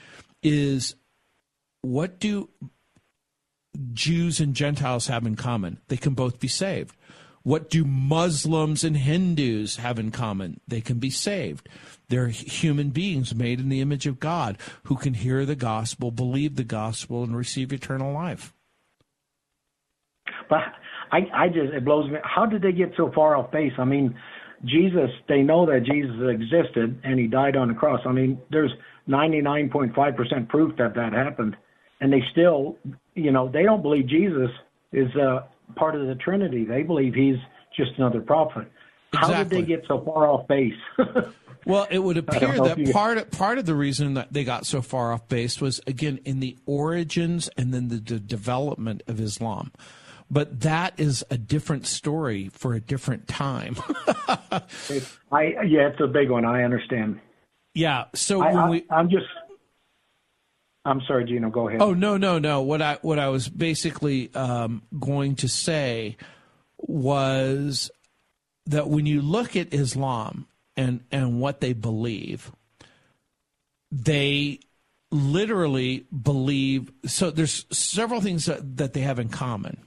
is 0.42 0.96
what 1.82 2.20
do 2.22 2.50
Jews 3.92 4.40
and 4.40 4.56
Gentiles 4.56 5.08
have 5.08 5.25
in 5.25 5.36
common? 5.36 5.82
They 5.90 5.98
can 5.98 6.14
both 6.14 6.40
be 6.40 6.48
saved. 6.48 6.96
What 7.44 7.70
do 7.70 7.84
Muslims 7.84 8.86
and 8.86 8.96
Hindus 8.96 9.75
have 9.75 10.00
in 10.00 10.12
common? 10.12 10.62
They 10.66 10.80
can 10.80 10.98
be 10.98 11.10
saved. 11.10 11.68
They're 12.08 12.30
human 12.30 12.92
beings 12.92 13.36
made 13.36 13.60
in 13.60 13.68
the 13.68 13.82
image 13.82 14.08
of 14.08 14.22
God 14.22 14.58
who 14.84 14.96
can 14.96 15.16
hear 15.16 15.46
the 15.46 15.56
gospel, 15.56 16.12
believe 16.12 16.56
the 16.56 16.64
gospel, 16.64 17.24
and 17.25 17.36
receive 17.36 17.74
eternal 17.74 18.14
life. 18.14 18.54
But 20.50 20.64
I, 21.12 21.27
I 21.33 21.47
just 21.47 21.74
it 21.74 21.85
blows 21.85 22.09
me. 22.09 22.17
How 22.24 22.45
did 22.45 22.62
they 22.62 22.71
get 22.71 22.93
so 22.97 23.12
far 23.13 23.35
off 23.35 23.51
base? 23.51 23.74
I 23.77 23.85
mean, 23.85 24.15
Jesus. 24.63 25.09
They 25.27 25.41
know 25.41 25.65
that 25.65 25.83
Jesus 25.83 26.15
existed 26.29 27.00
and 27.03 27.19
he 27.19 27.27
died 27.27 27.55
on 27.55 27.67
the 27.67 27.74
cross. 27.74 28.01
I 28.05 28.12
mean, 28.12 28.39
there's 28.51 28.71
99.5% 29.07 30.50
proof 30.50 30.75
that 30.77 30.95
that 30.95 31.13
happened, 31.13 31.55
and 32.01 32.12
they 32.12 32.21
still, 32.31 32.77
you 33.13 33.31
know, 33.31 33.50
they 33.50 33.63
don't 33.63 33.81
believe 33.81 34.07
Jesus 34.07 34.50
is 34.91 35.13
uh, 35.15 35.41
part 35.75 35.95
of 35.95 36.07
the 36.07 36.15
Trinity. 36.15 36.65
They 36.65 36.83
believe 36.83 37.13
he's 37.13 37.38
just 37.75 37.91
another 37.97 38.21
prophet. 38.21 38.71
How 39.13 39.43
did 39.43 39.50
they 39.50 39.62
get 39.62 39.83
so 39.88 40.01
far 40.01 40.27
off 40.27 40.47
base? 40.47 40.74
well, 41.65 41.88
it 41.89 42.00
would 42.00 42.17
appear 42.17 42.59
that 42.59 42.77
you... 42.77 42.91
part 42.91 43.17
of, 43.17 43.31
part 43.31 43.57
of 43.57 43.65
the 43.65 43.75
reason 43.75 44.15
that 44.15 44.33
they 44.33 44.43
got 44.43 44.65
so 44.65 44.81
far 44.81 45.13
off 45.13 45.27
base 45.27 45.62
was 45.62 45.79
again 45.88 46.19
in 46.25 46.39
the 46.39 46.57
origins 46.65 47.50
and 47.57 47.74
then 47.74 47.88
the, 47.88 47.97
the 47.97 48.19
development 48.19 49.03
of 49.07 49.19
Islam. 49.19 49.71
But 50.29 50.62
that 50.62 51.00
is 51.00 51.24
a 51.29 51.38
different 51.38 51.86
story 51.86 52.50
for 52.50 52.74
a 52.74 52.79
different 52.79 53.27
time. 53.27 53.77
I 55.32 55.53
yeah, 55.67 55.88
it's 55.89 56.01
a 56.01 56.08
big 56.08 56.29
one. 56.29 56.46
I 56.46 56.63
understand. 56.63 57.20
Yeah. 57.74 58.05
So 58.15 58.41
I, 58.41 58.48
when 58.48 58.58
I, 58.58 58.70
we, 58.70 58.86
I'm 58.89 59.10
just 59.10 59.27
I'm 60.86 61.01
sorry, 61.08 61.25
Gino. 61.25 61.50
Go 61.50 61.67
ahead. 61.67 61.82
Oh 61.82 61.94
no, 61.94 62.17
no, 62.17 62.39
no. 62.39 62.62
What 62.62 62.82
I 62.82 63.00
what 63.01 63.20
I 63.20 63.29
was 63.29 63.50
basically 63.50 64.34
um, 64.36 64.84
going 65.00 65.36
to 65.38 65.48
say 65.48 66.17
was 66.77 67.89
that 68.67 68.88
when 68.88 69.05
you 69.05 69.22
look 69.22 69.55
at 69.55 69.74
Islam 69.74 70.48
and 70.77 71.01
and 71.12 71.39
what 71.39 71.60
they 71.60 71.74
believe, 71.74 72.51
they 73.91 74.60
literally 75.12 76.05
believe. 76.10 76.91
So 77.05 77.32
there's 77.32 77.65
several 77.72 78.22
things 78.22 78.46
that, 78.46 78.77
that 78.77 78.94
they 78.94 79.01
have 79.01 79.17
in 79.17 79.29
common, 79.29 79.77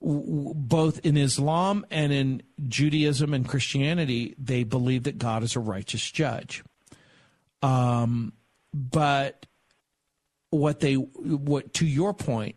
both 0.00 1.00
in 1.04 1.16
Islam 1.16 1.84
and 1.90 2.12
in 2.12 2.42
Judaism 2.68 3.34
and 3.34 3.48
Christianity. 3.48 4.34
They 4.38 4.64
believe 4.64 5.04
that 5.04 5.18
God 5.18 5.42
is 5.42 5.56
a 5.56 5.60
righteous 5.60 6.08
judge. 6.10 6.62
Um, 7.62 8.32
but 8.72 9.46
what 10.50 10.80
they 10.80 10.94
what 10.94 11.74
to 11.74 11.86
your 11.86 12.14
point 12.14 12.56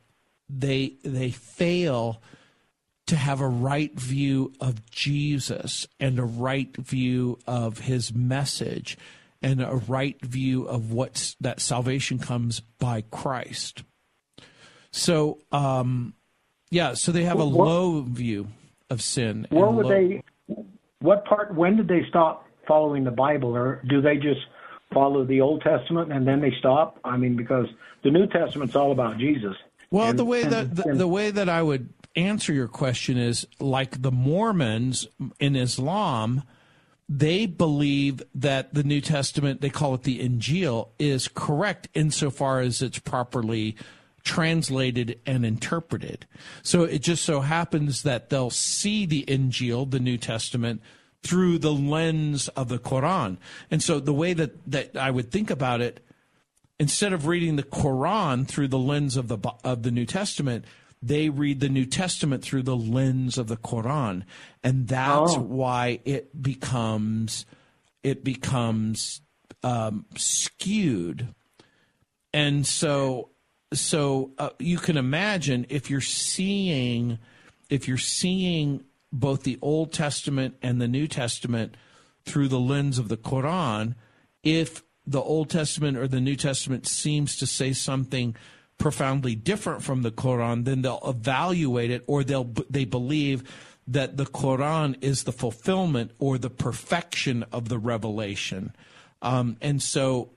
they 0.50 0.98
they 1.04 1.32
fail 1.32 2.22
to 3.08 3.16
have 3.16 3.42
a 3.42 3.48
right 3.48 3.94
view 4.00 4.54
of 4.62 4.90
Jesus 4.90 5.88
and 6.00 6.20
a 6.20 6.24
right 6.24 6.76
view 6.78 7.40
of 7.46 7.80
his 7.80 8.14
message 8.14 8.98
and 9.42 9.62
a 9.62 9.82
right 9.88 10.24
view 10.24 10.66
of 10.66 10.92
what 10.92 11.36
that 11.42 11.60
salvation 11.60 12.20
comes 12.20 12.60
by 12.80 13.02
Christ. 13.02 13.84
So 14.92 15.40
um 15.52 16.14
yeah, 16.72 16.94
so 16.94 17.12
they 17.12 17.26
have 17.26 17.40
a 17.40 17.46
what, 17.46 17.68
low 17.68 18.02
view 18.02 18.48
of 18.90 19.02
sin. 19.02 19.46
Where 19.52 19.70
would 19.70 19.86
low, 19.86 19.92
they 19.92 20.24
what 21.00 21.26
part 21.26 21.54
when 21.54 21.76
did 21.78 21.88
they 21.88 22.06
stop 22.10 22.48
following 22.68 23.04
the 23.04 23.12
Bible 23.12 23.56
or 23.56 23.82
do 23.88 24.02
they 24.02 24.16
just 24.16 24.42
follow 24.94 25.26
the 25.26 25.42
Old 25.42 25.62
Testament 25.62 26.12
and 26.12 26.28
then 26.28 26.42
they 26.42 26.54
stop? 26.60 27.00
I 27.04 27.18
mean, 27.18 27.36
because 27.36 27.68
the 28.04 28.10
New 28.10 28.28
Testament's 28.28 28.76
all 28.76 28.92
about 28.92 29.18
Jesus. 29.18 29.56
Well, 29.90 30.10
and, 30.10 30.20
the 30.20 30.26
way 30.26 30.44
and, 30.44 30.52
that 30.52 30.76
the, 30.76 30.88
and, 30.90 31.00
the 31.00 31.08
way 31.08 31.32
that 31.32 31.50
I 31.50 31.62
would 31.62 31.90
answer 32.16 32.54
your 32.54 32.68
question 32.68 33.18
is 33.18 33.46
like 33.60 34.02
the 34.02 34.12
Mormons 34.12 35.08
in 35.40 35.56
Islam, 35.56 36.44
they 37.10 37.46
believe 37.46 38.24
that 38.34 38.74
the 38.74 38.84
New 38.84 39.02
Testament, 39.02 39.60
they 39.60 39.70
call 39.70 39.94
it 39.96 40.04
the 40.04 40.20
Injil, 40.20 40.90
is 40.98 41.28
correct 41.28 41.90
insofar 41.94 42.62
as 42.62 42.82
it's 42.82 43.00
properly 43.00 43.76
translated 44.24 45.20
and 45.26 45.46
interpreted. 45.46 46.28
So 46.64 46.84
it 46.84 47.00
just 47.00 47.24
so 47.24 47.42
happens 47.42 48.04
that 48.04 48.30
they'll 48.30 48.50
see 48.50 49.06
the 49.06 49.24
Injil, 49.28 49.90
the 49.90 50.00
New 50.00 50.18
Testament, 50.18 50.82
through 51.24 51.60
the 51.60 51.74
lens 51.74 52.48
of 52.50 52.70
the 52.70 52.80
Quran. 52.80 53.38
And 53.70 53.82
so 53.82 54.00
the 54.00 54.14
way 54.14 54.34
that, 54.34 54.72
that 54.72 54.98
I 54.98 55.12
would 55.12 55.32
think 55.32 55.50
about 55.50 55.82
it, 55.82 56.06
instead 56.80 57.14
of 57.14 57.28
reading 57.28 57.56
the 57.56 57.64
Quran 57.64 58.48
through 58.48 58.68
the 58.68 58.80
lens 58.80 59.16
of 59.16 59.28
the 59.28 59.38
of 59.64 59.84
the 59.84 59.92
New 59.92 60.06
Testament, 60.06 60.66
they 61.02 61.30
read 61.30 61.60
the 61.60 61.70
New 61.70 61.86
Testament 61.86 62.44
through 62.44 62.64
the 62.64 62.76
lens 62.76 63.38
of 63.38 63.48
the 63.48 63.58
Quran, 63.58 64.24
and 64.64 64.88
that's 64.88 65.34
oh. 65.34 65.40
why 65.40 66.00
it 66.06 66.42
becomes 66.42 67.46
it 68.04 68.24
becomes 68.24 69.22
um, 69.64 70.06
skewed. 70.16 71.34
And 72.34 72.66
so, 72.66 73.31
so 73.74 74.32
uh, 74.38 74.50
you 74.60 74.78
can 74.78 74.98
imagine 74.98 75.66
if 75.70 75.90
you're 75.90 76.02
seeing 76.02 77.20
if 77.70 77.88
you're 77.88 77.98
seeing 77.98 78.84
both 79.14 79.44
the 79.44 79.58
Old 79.62 79.94
Testament 79.94 80.56
and 80.62 80.82
the 80.82 80.88
New 80.88 81.08
Testament 81.08 81.76
through 82.26 82.50
the 82.50 82.60
lens 82.60 82.98
of 82.98 83.08
the 83.08 83.18
Quran, 83.18 83.96
if 84.44 84.84
the 85.06 85.22
Old 85.22 85.50
Testament 85.50 85.98
or 85.98 86.08
the 86.08 86.22
New 86.22 86.36
Testament 86.36 86.86
seems 86.86 87.38
to 87.38 87.46
say 87.46 87.74
something 87.74 88.36
profoundly 88.78 89.36
different 89.36 89.84
from 89.84 90.02
the 90.02 90.12
Quran, 90.12 90.66
then 90.66 90.82
they'll 90.82 91.02
evaluate 91.06 91.92
it 91.92 92.04
or 92.08 92.24
they'll 92.24 92.54
they 92.70 92.86
believe 92.86 93.44
that 93.88 94.18
the 94.18 94.26
Quran 94.26 94.96
is 95.02 95.24
the 95.24 95.32
fulfillment 95.32 96.12
or 96.20 96.38
the 96.38 96.50
perfection 96.50 97.44
of 97.52 97.70
the 97.70 97.80
revelation. 97.80 98.76
Um, 99.22 99.58
and 99.62 99.82
so, 99.82 100.32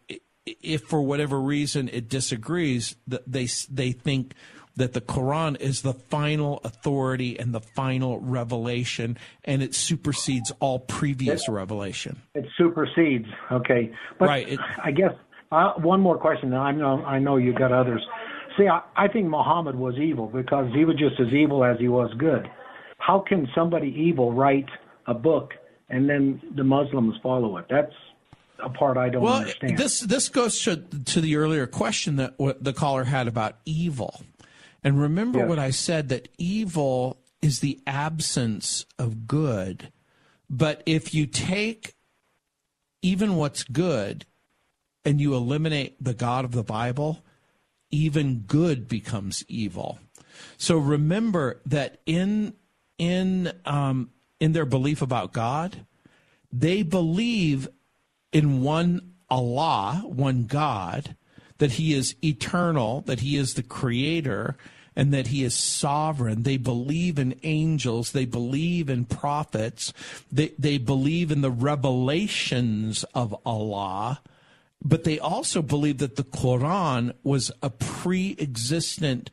if 0.46 0.82
for 0.82 1.02
whatever 1.02 1.40
reason 1.40 1.88
it 1.88 2.08
disagrees, 2.08 2.96
they 3.06 3.48
they 3.70 3.92
think 3.92 4.34
that 4.76 4.92
the 4.92 5.00
Quran 5.00 5.60
is 5.60 5.82
the 5.82 5.94
final 5.94 6.60
authority 6.64 7.38
and 7.38 7.54
the 7.54 7.60
final 7.60 8.18
revelation, 8.18 9.16
and 9.44 9.62
it 9.62 9.74
supersedes 9.74 10.52
all 10.60 10.80
previous 10.80 11.48
it, 11.48 11.52
revelation. 11.52 12.20
It 12.34 12.46
supersedes. 12.58 13.28
Okay, 13.52 13.92
but 14.18 14.28
right. 14.28 14.48
It, 14.48 14.60
I 14.82 14.90
guess 14.90 15.12
uh, 15.52 15.74
one 15.74 16.00
more 16.00 16.18
question. 16.18 16.52
I 16.54 16.72
know 16.72 17.04
I 17.04 17.18
know 17.18 17.36
you 17.36 17.52
got 17.52 17.72
others. 17.72 18.04
See, 18.58 18.68
I, 18.68 18.82
I 18.96 19.08
think 19.08 19.28
Muhammad 19.28 19.76
was 19.76 19.96
evil 19.96 20.26
because 20.26 20.72
he 20.74 20.84
was 20.84 20.96
just 20.96 21.20
as 21.20 21.32
evil 21.32 21.64
as 21.64 21.78
he 21.78 21.88
was 21.88 22.12
good. 22.18 22.48
How 22.98 23.18
can 23.26 23.48
somebody 23.54 23.88
evil 23.88 24.32
write 24.32 24.68
a 25.06 25.14
book 25.14 25.52
and 25.88 26.08
then 26.08 26.40
the 26.56 26.64
Muslims 26.64 27.14
follow 27.22 27.56
it? 27.58 27.66
That's 27.68 27.92
a 28.64 28.70
part 28.70 28.96
I 28.96 29.08
don't 29.08 29.22
well, 29.22 29.34
understand. 29.34 29.78
This 29.78 30.00
this 30.00 30.28
goes 30.28 30.60
to 30.62 30.76
to 30.76 31.20
the 31.20 31.36
earlier 31.36 31.66
question 31.66 32.16
that 32.16 32.34
the 32.60 32.72
caller 32.72 33.04
had 33.04 33.28
about 33.28 33.58
evil. 33.64 34.22
And 34.82 35.00
remember 35.00 35.40
yes. 35.40 35.48
what 35.48 35.58
I 35.58 35.70
said 35.70 36.10
that 36.10 36.28
evil 36.36 37.18
is 37.40 37.60
the 37.60 37.80
absence 37.86 38.84
of 38.98 39.26
good. 39.26 39.92
But 40.50 40.82
if 40.86 41.14
you 41.14 41.26
take 41.26 41.94
even 43.02 43.36
what's 43.36 43.64
good 43.64 44.26
and 45.04 45.20
you 45.20 45.34
eliminate 45.34 46.02
the 46.02 46.14
God 46.14 46.44
of 46.44 46.52
the 46.52 46.62
Bible, 46.62 47.24
even 47.90 48.40
good 48.46 48.88
becomes 48.88 49.44
evil. 49.48 49.98
So 50.56 50.76
remember 50.76 51.60
that 51.66 52.00
in 52.06 52.54
in 52.98 53.52
um, 53.64 54.10
in 54.40 54.52
their 54.52 54.66
belief 54.66 55.02
about 55.02 55.32
God, 55.32 55.86
they 56.52 56.82
believe 56.82 57.68
in 58.34 58.62
one 58.62 59.14
Allah, 59.30 60.02
one 60.04 60.44
God, 60.44 61.16
that 61.56 61.72
He 61.72 61.94
is 61.94 62.14
eternal, 62.22 63.00
that 63.02 63.20
He 63.20 63.36
is 63.38 63.54
the 63.54 63.62
Creator, 63.62 64.58
and 64.96 65.12
that 65.12 65.28
he 65.28 65.42
is 65.42 65.54
sovereign. 65.54 66.42
They 66.42 66.56
believe 66.56 67.18
in 67.18 67.38
angels. 67.42 68.12
They 68.12 68.26
believe 68.26 68.88
in 68.88 69.06
prophets. 69.06 69.92
They, 70.30 70.52
they 70.58 70.78
believe 70.78 71.32
in 71.32 71.40
the 71.40 71.50
revelations 71.50 73.04
of 73.14 73.34
Allah. 73.44 74.20
But 74.84 75.04
they 75.04 75.18
also 75.18 75.62
believe 75.62 75.98
that 75.98 76.16
the 76.16 76.24
Quran 76.24 77.12
was 77.22 77.50
a 77.62 77.70
pre 77.70 78.36
existent 78.38 79.30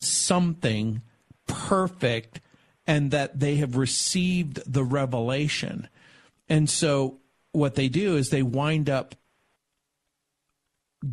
something 0.00 1.02
perfect 1.46 2.40
and 2.86 3.10
that 3.10 3.38
they 3.38 3.56
have 3.56 3.76
received 3.76 4.60
the 4.70 4.84
revelation. 4.84 5.88
And 6.48 6.68
so 6.68 7.17
what 7.52 7.74
they 7.74 7.88
do 7.88 8.16
is 8.16 8.30
they 8.30 8.42
wind 8.42 8.88
up 8.90 9.14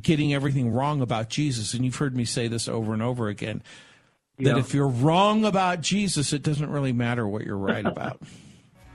getting 0.01 0.33
everything 0.33 0.71
wrong 0.71 1.01
about 1.01 1.29
Jesus. 1.29 1.73
And 1.73 1.85
you've 1.85 1.95
heard 1.95 2.15
me 2.15 2.25
say 2.25 2.47
this 2.47 2.67
over 2.67 2.93
and 2.93 3.01
over 3.01 3.27
again 3.27 3.61
that 4.37 4.43
yeah. 4.43 4.57
if 4.57 4.73
you're 4.73 4.87
wrong 4.87 5.45
about 5.45 5.81
Jesus, 5.81 6.33
it 6.33 6.43
doesn't 6.43 6.69
really 6.69 6.93
matter 6.93 7.27
what 7.27 7.43
you're 7.43 7.57
right 7.57 7.85
about. 7.85 8.21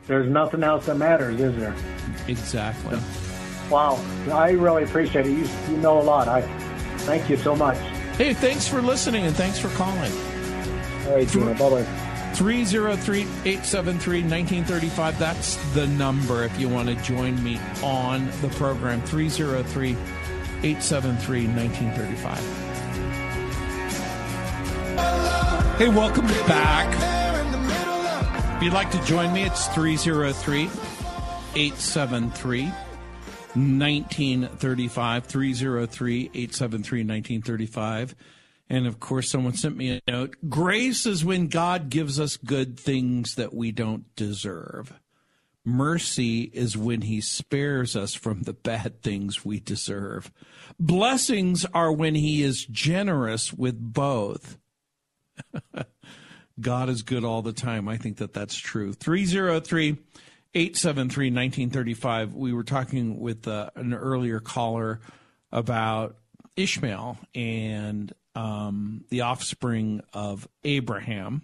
There's 0.07 0.31
nothing 0.31 0.62
else 0.62 0.87
that 0.87 0.96
matters, 0.96 1.40
is 1.40 1.57
there? 1.57 1.74
Exactly. 2.26 2.98
Wow. 3.70 4.05
I 4.33 4.50
really 4.50 4.83
appreciate 4.83 5.26
it. 5.26 5.31
You, 5.31 5.48
you 5.70 5.76
know 5.76 6.00
a 6.00 6.03
lot. 6.03 6.26
I 6.29 6.42
thank 7.00 7.31
you 7.31 7.37
so 7.37 7.55
much. 7.55 7.79
Hey, 8.16 8.35
thanks 8.35 8.66
for 8.66 8.83
listening 8.83 9.24
and 9.24 9.35
thanks 9.35 9.59
for 9.59 9.68
calling. 9.70 10.12
All 11.07 11.14
right, 11.14 11.29
Gino. 11.29 11.55
Bye 11.55 11.83
bye. 11.83 12.07
303 12.34 13.20
873 13.20 14.22
1935. 14.22 15.18
That's 15.18 15.56
the 15.74 15.86
number 15.86 16.44
if 16.44 16.58
you 16.58 16.68
want 16.68 16.88
to 16.88 16.94
join 16.96 17.42
me 17.42 17.60
on 17.82 18.26
the 18.40 18.48
program. 18.50 19.00
303 19.02 19.90
873 20.62 21.46
1935. 21.46 22.70
Hey, 25.78 25.88
welcome 25.88 26.26
back. 26.46 26.94
If 28.56 28.62
you'd 28.64 28.74
like 28.74 28.90
to 28.90 29.02
join 29.04 29.32
me, 29.32 29.44
it's 29.44 29.66
303 29.68 30.64
873 31.54 32.64
1935. 33.54 35.24
303 35.24 36.30
873 36.34 36.98
1935. 37.00 38.14
And 38.70 38.87
of 38.87 39.00
course, 39.00 39.28
someone 39.28 39.54
sent 39.54 39.76
me 39.76 39.90
a 39.90 40.11
note. 40.11 40.37
Grace 40.48 41.04
is 41.04 41.24
when 41.24 41.48
God 41.48 41.90
gives 41.90 42.20
us 42.20 42.37
good 42.37 42.78
things 42.78 43.35
that 43.35 43.52
we 43.52 43.72
don't 43.72 44.14
deserve. 44.14 44.94
Mercy 45.64 46.42
is 46.42 46.76
when 46.76 47.02
he 47.02 47.20
spares 47.20 47.96
us 47.96 48.14
from 48.14 48.42
the 48.42 48.52
bad 48.52 49.02
things 49.02 49.44
we 49.44 49.59
deserve. 49.59 50.30
Blessings 50.78 51.66
are 51.74 51.92
when 51.92 52.14
he 52.14 52.44
is 52.44 52.64
generous 52.64 53.52
with 53.52 53.76
both. 53.78 54.56
God 56.61 56.88
is 56.88 57.02
good 57.02 57.24
all 57.24 57.42
the 57.42 57.52
time. 57.52 57.88
I 57.88 57.96
think 57.96 58.18
that 58.18 58.33
that's 58.33 58.56
true. 58.56 58.92
303 58.92 59.98
873 60.54 61.26
1935. 61.26 62.35
We 62.35 62.52
were 62.52 62.62
talking 62.62 63.18
with 63.18 63.48
uh, 63.48 63.70
an 63.74 63.94
earlier 63.94 64.38
caller 64.38 65.00
about 65.50 66.16
Ishmael 66.56 67.18
and 67.35 68.12
um, 68.34 69.04
the 69.08 69.22
offspring 69.22 70.02
of 70.12 70.48
Abraham. 70.64 71.42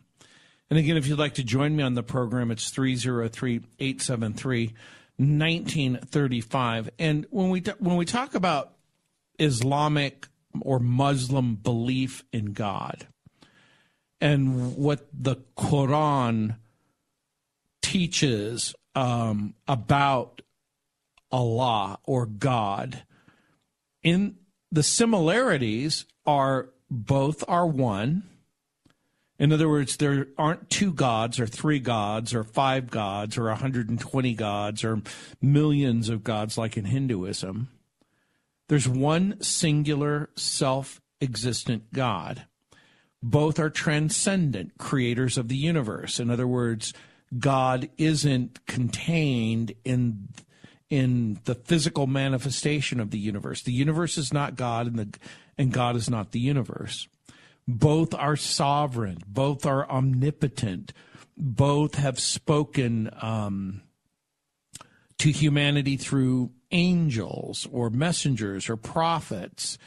And 0.70 0.78
again, 0.78 0.96
if 0.96 1.06
you'd 1.06 1.18
like 1.18 1.34
to 1.34 1.44
join 1.44 1.76
me 1.76 1.82
on 1.82 1.94
the 1.94 2.02
program, 2.02 2.50
it's 2.50 2.70
303 2.70 3.60
873 3.78 4.74
1935. 5.18 6.90
And 6.98 7.26
when 7.30 7.50
we, 7.50 7.60
when 7.78 7.96
we 7.96 8.04
talk 8.04 8.34
about 8.34 8.72
Islamic 9.38 10.28
or 10.60 10.78
Muslim 10.78 11.54
belief 11.54 12.24
in 12.32 12.52
God 12.52 13.06
and 14.20 14.76
what 14.76 15.06
the 15.12 15.36
Quran 15.56 16.56
teaches 17.82 18.74
um, 18.94 19.54
about 19.68 20.42
Allah 21.30 21.98
or 22.04 22.26
God, 22.26 23.04
in 24.02 24.36
the 24.70 24.82
similarities 24.82 26.04
are 26.26 26.70
both 27.04 27.44
are 27.48 27.66
one 27.66 28.22
in 29.38 29.52
other 29.52 29.68
words, 29.68 29.98
there 29.98 30.28
aren't 30.38 30.70
two 30.70 30.92
gods 30.92 31.38
or 31.38 31.46
three 31.46 31.78
gods 31.78 32.34
or 32.34 32.42
five 32.42 32.90
gods 32.90 33.36
or 33.36 33.44
120 33.44 34.34
gods 34.34 34.82
or 34.82 35.02
millions 35.42 36.08
of 36.08 36.24
gods 36.24 36.56
like 36.56 36.76
in 36.76 36.86
Hinduism. 36.86 37.68
There's 38.68 38.88
one 38.88 39.40
singular 39.42 40.30
self 40.36 41.02
existent 41.20 41.92
God. 41.92 42.46
Both 43.22 43.58
are 43.58 43.70
transcendent 43.70 44.78
creators 44.78 45.36
of 45.36 45.48
the 45.48 45.56
universe. 45.56 46.18
In 46.18 46.30
other 46.30 46.46
words, 46.46 46.94
God 47.38 47.90
isn't 47.98 48.66
contained 48.66 49.72
in 49.84 50.28
in 50.90 51.40
the 51.44 51.54
physical 51.54 52.06
manifestation 52.06 53.00
of 53.00 53.10
the 53.10 53.18
universe. 53.18 53.62
The 53.62 53.72
universe 53.72 54.16
is 54.18 54.32
not 54.32 54.56
God 54.56 54.86
and 54.86 54.98
the 54.98 55.18
and 55.58 55.72
God 55.72 55.96
is 55.96 56.08
not 56.08 56.32
the 56.32 56.40
universe. 56.40 57.08
Both 57.66 58.14
are 58.14 58.36
sovereign, 58.36 59.18
both 59.26 59.66
are 59.66 59.90
omnipotent, 59.90 60.92
both 61.36 61.96
have 61.96 62.20
spoken 62.20 63.10
um, 63.20 63.82
to 65.18 65.32
humanity 65.32 65.96
through 65.96 66.52
angels 66.70 67.66
or 67.72 67.90
messengers 67.90 68.68
or 68.68 68.76
prophets 68.76 69.78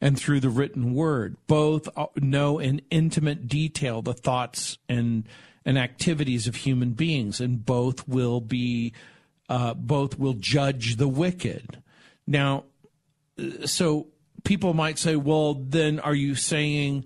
and 0.00 0.18
through 0.18 0.40
the 0.40 0.50
written 0.50 0.92
word. 0.92 1.36
Both 1.46 1.88
know 2.16 2.58
in 2.58 2.82
intimate 2.90 3.48
detail 3.48 4.02
the 4.02 4.14
thoughts 4.14 4.76
and 4.88 5.24
and 5.64 5.78
activities 5.78 6.48
of 6.48 6.56
human 6.56 6.90
beings, 6.90 7.40
and 7.40 7.64
both 7.64 8.08
will 8.08 8.40
be 8.40 8.92
uh, 9.48 9.74
both 9.74 10.18
will 10.18 10.34
judge 10.34 10.96
the 10.96 11.08
wicked. 11.08 11.82
Now, 12.26 12.64
so 13.64 14.08
people 14.44 14.74
might 14.74 14.98
say, 14.98 15.16
well, 15.16 15.54
then 15.54 16.00
are 16.00 16.14
you 16.14 16.34
saying 16.34 17.04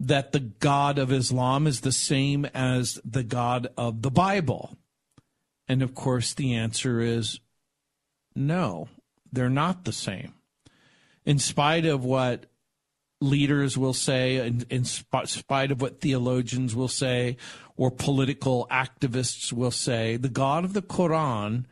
that 0.00 0.32
the 0.32 0.40
God 0.40 0.98
of 0.98 1.12
Islam 1.12 1.66
is 1.66 1.80
the 1.80 1.92
same 1.92 2.44
as 2.46 3.00
the 3.04 3.22
God 3.22 3.68
of 3.76 4.02
the 4.02 4.10
Bible? 4.10 4.76
And 5.68 5.82
of 5.82 5.94
course, 5.94 6.34
the 6.34 6.54
answer 6.54 7.00
is 7.00 7.40
no, 8.34 8.88
they're 9.32 9.48
not 9.48 9.84
the 9.84 9.92
same. 9.92 10.34
In 11.24 11.38
spite 11.38 11.86
of 11.86 12.04
what 12.04 12.46
leaders 13.20 13.78
will 13.78 13.94
say, 13.94 14.46
in, 14.46 14.66
in 14.68 14.84
spite 14.84 15.70
of 15.70 15.80
what 15.80 16.00
theologians 16.00 16.74
will 16.74 16.88
say, 16.88 17.36
or 17.76 17.90
political 17.90 18.66
activists 18.70 19.52
will 19.52 19.70
say, 19.70 20.16
the 20.16 20.28
God 20.28 20.64
of 20.64 20.74
the 20.74 20.82
Quran 20.82 21.64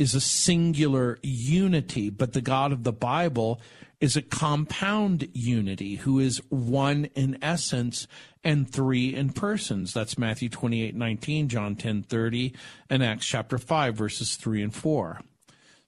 is 0.00 0.14
a 0.14 0.20
singular 0.20 1.18
unity, 1.22 2.08
but 2.08 2.32
the 2.32 2.40
God 2.40 2.72
of 2.72 2.84
the 2.84 2.92
Bible 2.92 3.60
is 4.00 4.16
a 4.16 4.22
compound 4.22 5.28
unity 5.34 5.96
who 5.96 6.18
is 6.18 6.40
one 6.48 7.04
in 7.14 7.36
essence 7.42 8.08
and 8.42 8.68
three 8.72 9.14
in 9.14 9.28
persons. 9.28 9.92
That's 9.92 10.16
Matthew 10.16 10.48
28 10.48 10.96
19, 10.96 11.48
John 11.48 11.76
10 11.76 12.02
30, 12.04 12.54
and 12.88 13.04
Acts 13.04 13.26
chapter 13.26 13.58
5, 13.58 13.94
verses 13.94 14.36
3 14.36 14.62
and 14.62 14.74
4. 14.74 15.20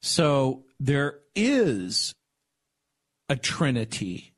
So 0.03 0.65
there 0.79 1.21
is 1.35 2.15
a 3.31 3.37
trinity 3.37 4.32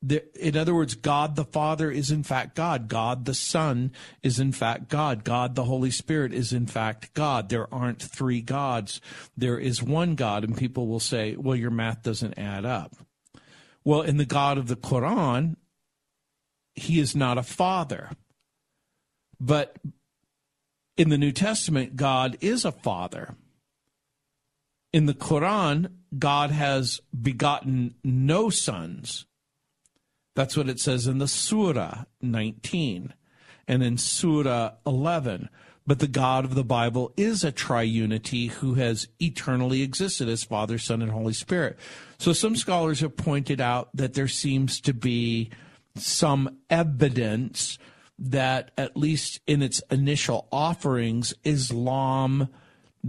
in 0.00 0.56
other 0.56 0.74
words, 0.74 0.94
God 0.94 1.34
the 1.34 1.44
Father 1.44 1.90
is 1.90 2.10
in 2.10 2.22
fact 2.22 2.54
God. 2.54 2.88
God 2.88 3.24
the 3.24 3.34
Son 3.34 3.92
is 4.22 4.38
in 4.38 4.52
fact 4.52 4.88
God. 4.88 5.24
God 5.24 5.56
the 5.56 5.64
Holy 5.64 5.90
Spirit 5.90 6.32
is 6.32 6.52
in 6.52 6.66
fact 6.66 7.12
God. 7.14 7.48
There 7.48 7.72
aren't 7.74 8.02
three 8.02 8.40
gods. 8.40 9.00
There 9.36 9.58
is 9.58 9.82
one 9.82 10.14
God. 10.14 10.44
And 10.44 10.56
people 10.56 10.86
will 10.86 11.00
say, 11.00 11.34
well, 11.36 11.56
your 11.56 11.72
math 11.72 12.02
doesn't 12.02 12.38
add 12.38 12.64
up. 12.64 12.94
Well, 13.84 14.02
in 14.02 14.18
the 14.18 14.24
God 14.24 14.56
of 14.56 14.68
the 14.68 14.76
Quran, 14.76 15.56
he 16.74 17.00
is 17.00 17.16
not 17.16 17.38
a 17.38 17.42
father. 17.42 18.10
But 19.40 19.76
in 20.96 21.08
the 21.08 21.18
New 21.18 21.32
Testament, 21.32 21.96
God 21.96 22.36
is 22.40 22.64
a 22.64 22.72
father. 22.72 23.34
In 24.92 25.06
the 25.06 25.14
Quran, 25.14 25.90
God 26.16 26.50
has 26.50 27.00
begotten 27.20 27.94
no 28.04 28.48
sons 28.48 29.26
that's 30.38 30.56
what 30.56 30.68
it 30.68 30.78
says 30.78 31.08
in 31.08 31.18
the 31.18 31.26
Surah 31.26 32.04
19 32.22 33.12
and 33.66 33.82
in 33.82 33.98
Surah 33.98 34.70
11. 34.86 35.48
But 35.84 35.98
the 35.98 36.06
God 36.06 36.44
of 36.44 36.54
the 36.54 36.62
Bible 36.62 37.12
is 37.16 37.42
a 37.42 37.50
triunity 37.50 38.50
who 38.50 38.74
has 38.74 39.08
eternally 39.18 39.82
existed 39.82 40.28
as 40.28 40.44
Father, 40.44 40.78
Son, 40.78 41.02
and 41.02 41.10
Holy 41.10 41.32
Spirit. 41.32 41.76
So 42.20 42.32
some 42.32 42.54
scholars 42.54 43.00
have 43.00 43.16
pointed 43.16 43.60
out 43.60 43.88
that 43.94 44.14
there 44.14 44.28
seems 44.28 44.80
to 44.82 44.94
be 44.94 45.50
some 45.96 46.58
evidence 46.70 47.76
that, 48.16 48.70
at 48.78 48.96
least 48.96 49.40
in 49.48 49.60
its 49.60 49.82
initial 49.90 50.46
offerings, 50.52 51.34
Islam 51.42 52.48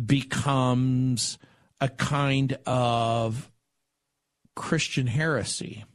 becomes 0.03 1.37
a 1.79 1.89
kind 1.89 2.57
of 2.65 3.51
Christian 4.55 5.05
heresy. 5.05 5.85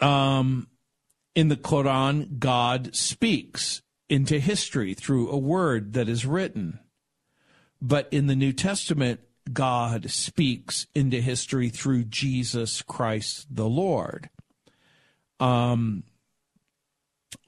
Um, 0.00 0.68
in 1.34 1.48
the 1.48 1.56
Quran, 1.56 2.38
God 2.38 2.94
speaks 2.94 3.82
into 4.08 4.38
history 4.38 4.94
through 4.94 5.30
a 5.30 5.38
word 5.38 5.94
that 5.94 6.08
is 6.08 6.26
written. 6.26 6.78
But 7.80 8.08
in 8.12 8.26
the 8.26 8.36
New 8.36 8.52
Testament, 8.52 9.20
God 9.52 10.10
speaks 10.10 10.86
into 10.94 11.20
history 11.20 11.68
through 11.68 12.04
Jesus 12.04 12.82
Christ 12.82 13.46
the 13.50 13.68
Lord. 13.68 14.30
Um, 15.40 16.04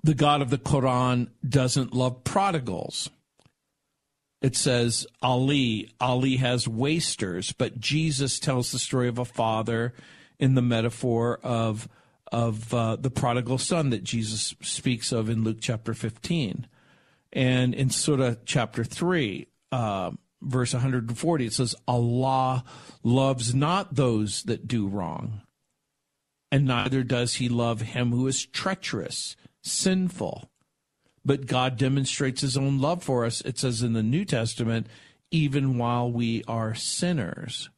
the 0.03 0.15
God 0.15 0.43
of 0.43 0.51
the 0.51 0.59
Quran 0.59 1.29
doesn't 1.47 1.95
love 1.95 2.25
prodigals. 2.25 3.11
It 4.43 4.55
says 4.55 5.07
Ali, 5.23 5.91
Ali 6.01 6.37
has 6.37 6.69
wasters, 6.69 7.53
but 7.53 7.81
Jesus 7.81 8.39
tells 8.39 8.71
the 8.71 8.79
story 8.79 9.09
of 9.09 9.19
a 9.19 9.25
father 9.25 9.95
in 10.39 10.55
the 10.55 10.63
metaphor 10.63 11.41
of 11.43 11.89
of 12.33 12.73
uh, 12.75 12.97
the 12.97 13.11
prodigal 13.11 13.59
son 13.59 13.91
that 13.91 14.05
Jesus 14.05 14.55
speaks 14.63 15.13
of 15.13 15.29
in 15.29 15.45
Luke 15.45 15.59
chapter 15.61 15.95
15. 15.95 16.67
And 17.33 17.75
in 17.75 17.91
Surah 17.91 18.35
chapter 18.45 18.83
3, 18.85 19.47
uh, 19.73 20.11
verse 20.41 20.73
140, 20.73 21.47
it 21.47 21.53
says, 21.53 21.75
Allah 21.87 22.65
loves 23.03 23.55
not 23.55 23.95
those 23.95 24.43
that 24.45 24.67
do 24.67 24.87
wrong, 24.87 25.43
and 26.51 26.65
neither 26.65 27.03
does 27.03 27.35
he 27.35 27.49
love 27.49 27.83
him 27.83 28.11
who 28.11 28.27
is 28.27 28.47
treacherous, 28.47 29.37
sinful. 29.63 30.49
But 31.25 31.47
God 31.47 31.77
demonstrates 31.77 32.41
his 32.41 32.57
own 32.57 32.81
love 32.81 33.03
for 33.03 33.25
us, 33.25 33.41
it 33.41 33.59
says 33.59 33.83
in 33.83 33.95
the 33.95 34.03
New 34.03 34.25
Testament, 34.25 34.87
even 35.31 35.77
while 35.77 36.11
we 36.11 36.45
are 36.47 36.75
sinners. 36.75 37.69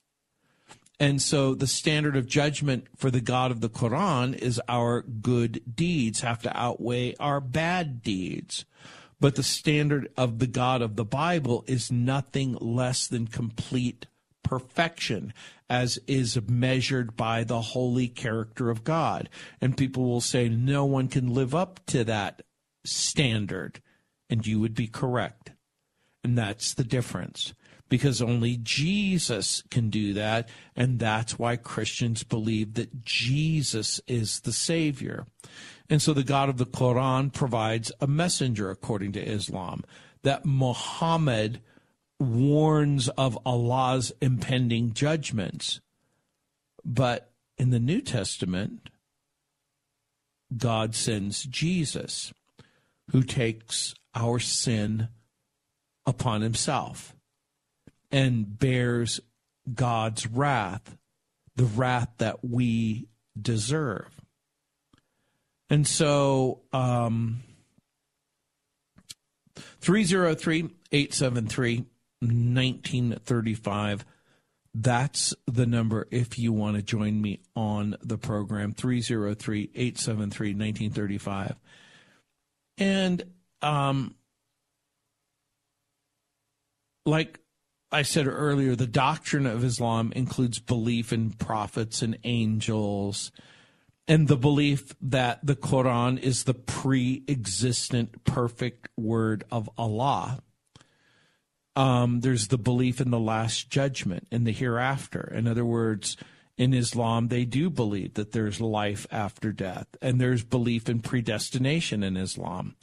And 1.00 1.22
so 1.22 1.54
the 1.54 1.66
standard 1.66 2.16
of 2.16 2.26
judgment 2.26 2.88
for 2.96 3.10
the 3.10 3.20
God 3.20 3.50
of 3.50 3.60
the 3.60 3.68
Quran 3.68 4.36
is 4.36 4.60
our 4.68 5.02
good 5.02 5.62
deeds 5.76 6.20
have 6.20 6.42
to 6.42 6.56
outweigh 6.56 7.14
our 7.20 7.40
bad 7.40 8.02
deeds. 8.02 8.64
But 9.20 9.36
the 9.36 9.42
standard 9.42 10.10
of 10.16 10.38
the 10.38 10.46
God 10.46 10.82
of 10.82 10.96
the 10.96 11.04
Bible 11.04 11.64
is 11.66 11.92
nothing 11.92 12.54
less 12.60 13.06
than 13.06 13.26
complete 13.26 14.06
perfection, 14.42 15.32
as 15.68 15.98
is 16.06 16.40
measured 16.48 17.16
by 17.16 17.44
the 17.44 17.60
holy 17.60 18.08
character 18.08 18.70
of 18.70 18.84
God. 18.84 19.28
And 19.60 19.76
people 19.76 20.04
will 20.04 20.20
say, 20.20 20.48
no 20.48 20.84
one 20.84 21.08
can 21.08 21.32
live 21.32 21.54
up 21.54 21.80
to 21.86 22.04
that 22.04 22.42
standard. 22.84 23.80
And 24.30 24.46
you 24.46 24.60
would 24.60 24.74
be 24.74 24.88
correct. 24.88 25.52
And 26.24 26.36
that's 26.36 26.74
the 26.74 26.84
difference 26.84 27.54
because 27.88 28.20
only 28.20 28.58
Jesus 28.62 29.62
can 29.70 29.90
do 29.90 30.12
that. 30.14 30.48
And 30.76 30.98
that's 30.98 31.38
why 31.38 31.56
Christians 31.56 32.22
believe 32.22 32.74
that 32.74 33.04
Jesus 33.04 34.00
is 34.06 34.40
the 34.40 34.52
Savior. 34.52 35.26
And 35.88 36.02
so 36.02 36.12
the 36.12 36.24
God 36.24 36.48
of 36.48 36.58
the 36.58 36.66
Quran 36.66 37.32
provides 37.32 37.90
a 38.00 38.06
messenger, 38.06 38.70
according 38.70 39.12
to 39.12 39.22
Islam, 39.22 39.84
that 40.22 40.44
Muhammad 40.44 41.60
warns 42.20 43.08
of 43.10 43.38
Allah's 43.46 44.12
impending 44.20 44.92
judgments. 44.92 45.80
But 46.84 47.30
in 47.56 47.70
the 47.70 47.80
New 47.80 48.00
Testament, 48.00 48.90
God 50.56 50.94
sends 50.94 51.44
Jesus, 51.44 52.32
who 53.12 53.22
takes 53.22 53.94
our 54.14 54.38
sin 54.38 55.08
upon 56.06 56.40
himself 56.40 57.14
and 58.10 58.58
bears 58.58 59.20
God's 59.72 60.26
wrath, 60.26 60.96
the 61.56 61.64
wrath 61.64 62.10
that 62.18 62.44
we 62.44 63.08
deserve. 63.40 64.08
And 65.70 65.86
so, 65.86 66.62
um, 66.72 67.42
303 69.80 70.70
873 70.92 71.84
1935. 72.20 74.04
That's 74.74 75.34
the 75.46 75.66
number 75.66 76.06
if 76.10 76.38
you 76.38 76.52
want 76.52 76.76
to 76.76 76.82
join 76.82 77.20
me 77.20 77.40
on 77.56 77.96
the 78.02 78.18
program 78.18 78.72
303 78.72 79.70
873 79.74 80.48
1935. 80.48 81.56
And 82.78 83.24
um, 83.60 84.14
like 87.04 87.40
I 87.90 88.02
said 88.02 88.26
earlier, 88.26 88.74
the 88.74 88.86
doctrine 88.86 89.46
of 89.46 89.64
Islam 89.64 90.12
includes 90.14 90.58
belief 90.58 91.12
in 91.12 91.30
prophets 91.30 92.02
and 92.02 92.18
angels 92.24 93.32
and 94.06 94.28
the 94.28 94.36
belief 94.36 94.94
that 95.02 95.44
the 95.44 95.56
Quran 95.56 96.18
is 96.18 96.44
the 96.44 96.54
pre 96.54 97.22
existent 97.28 98.24
perfect 98.24 98.88
word 98.96 99.44
of 99.50 99.68
Allah 99.78 100.42
um, 101.78 102.22
there's 102.22 102.48
the 102.48 102.58
belief 102.58 103.00
in 103.00 103.12
the 103.12 103.20
last 103.20 103.70
judgment 103.70 104.26
in 104.32 104.42
the 104.42 104.50
hereafter. 104.50 105.32
In 105.32 105.46
other 105.46 105.64
words, 105.64 106.16
in 106.56 106.74
Islam, 106.74 107.28
they 107.28 107.44
do 107.44 107.70
believe 107.70 108.14
that 108.14 108.32
there's 108.32 108.60
life 108.60 109.06
after 109.12 109.52
death, 109.52 109.86
and 110.02 110.20
there's 110.20 110.42
belief 110.42 110.88
in 110.88 110.98
predestination 110.98 112.02
in 112.02 112.16
Islam. 112.16 112.74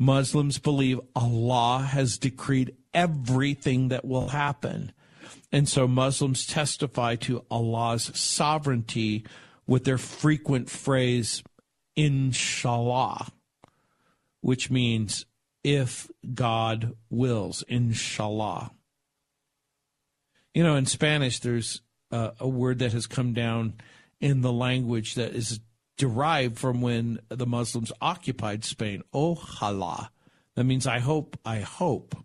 Muslims 0.00 0.58
believe 0.58 0.98
Allah 1.14 1.88
has 1.92 2.18
decreed 2.18 2.74
everything 2.94 3.88
that 3.88 4.04
will 4.04 4.28
happen. 4.28 4.92
And 5.52 5.68
so 5.68 5.88
Muslims 5.88 6.46
testify 6.46 7.16
to 7.16 7.44
Allah's 7.50 8.10
sovereignty 8.18 9.24
with 9.66 9.84
their 9.84 9.98
frequent 9.98 10.70
phrase, 10.70 11.42
inshallah, 11.96 13.28
which 14.40 14.70
means 14.70 15.26
if 15.62 16.10
God 16.34 16.94
wills, 17.08 17.62
inshallah. 17.68 18.72
You 20.54 20.64
know, 20.64 20.76
in 20.76 20.86
Spanish, 20.86 21.40
there's 21.40 21.82
a, 22.10 22.48
word 22.48 22.80
that 22.80 22.92
has 22.92 23.06
come 23.06 23.32
down 23.32 23.74
in 24.20 24.40
the 24.40 24.52
language 24.52 25.14
that 25.14 25.34
is 25.34 25.60
derived 25.96 26.58
from 26.58 26.80
when 26.80 27.20
the 27.28 27.46
Muslims 27.46 27.92
occupied 28.00 28.64
Spain. 28.64 29.02
Ojalá. 29.14 30.08
That 30.56 30.64
means 30.64 30.86
I 30.86 30.98
hope, 30.98 31.38
I 31.44 31.60
hope. 31.60 32.16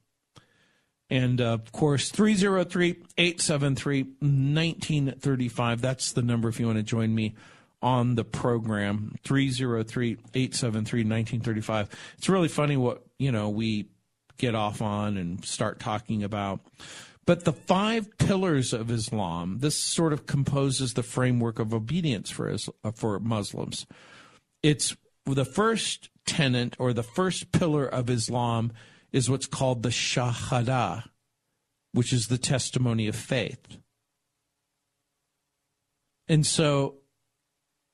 And 1.10 1.40
uh, 1.40 1.54
of 1.54 1.72
course, 1.72 2.10
303 2.10 2.90
873 3.18 4.04
1935. 4.04 5.82
That's 5.82 6.12
the 6.14 6.22
number 6.22 6.50
if 6.50 6.60
you 6.60 6.66
want 6.66 6.80
to 6.80 6.84
join 6.84 7.14
me 7.14 7.36
on 7.82 8.16
the 8.16 8.24
program. 8.24 9.16
303-873-1935 9.24 11.90
it's 12.18 12.30
really 12.30 12.48
funny 12.48 12.78
what 12.78 13.04
you 13.20 13.32
know 13.32 13.50
we 13.50 13.90
get 14.38 14.56
off 14.56 14.82
on 14.82 15.18
and 15.18 15.46
start 15.46 15.80
talking 15.80 16.24
about. 16.24 16.62
But 17.26 17.46
the 17.46 17.54
five 17.54 18.18
pillars 18.18 18.74
of 18.74 18.92
Islam 18.92 19.60
this 19.60 19.78
sort 19.78 20.14
of 20.14 20.26
composes 20.26 20.96
the 20.96 21.04
framework 21.04 21.60
of 21.60 21.72
obedience 21.74 22.32
for 22.32 22.56
uh, 22.84 22.92
for 22.92 23.20
Muslims. 23.20 23.86
It's 24.64 24.98
the 25.26 25.46
first 25.46 26.10
tenet 26.26 26.76
or 26.80 26.92
the 26.92 27.04
first 27.04 27.52
pillar 27.52 27.86
of 27.86 28.10
Islam 28.10 28.72
is 29.16 29.30
what's 29.30 29.48
called 29.48 29.82
the 29.82 29.90
shahada 29.90 31.04
which 31.94 32.12
is 32.12 32.28
the 32.28 32.38
testimony 32.38 33.08
of 33.08 33.16
faith 33.16 33.78
and 36.28 36.46
so 36.46 36.96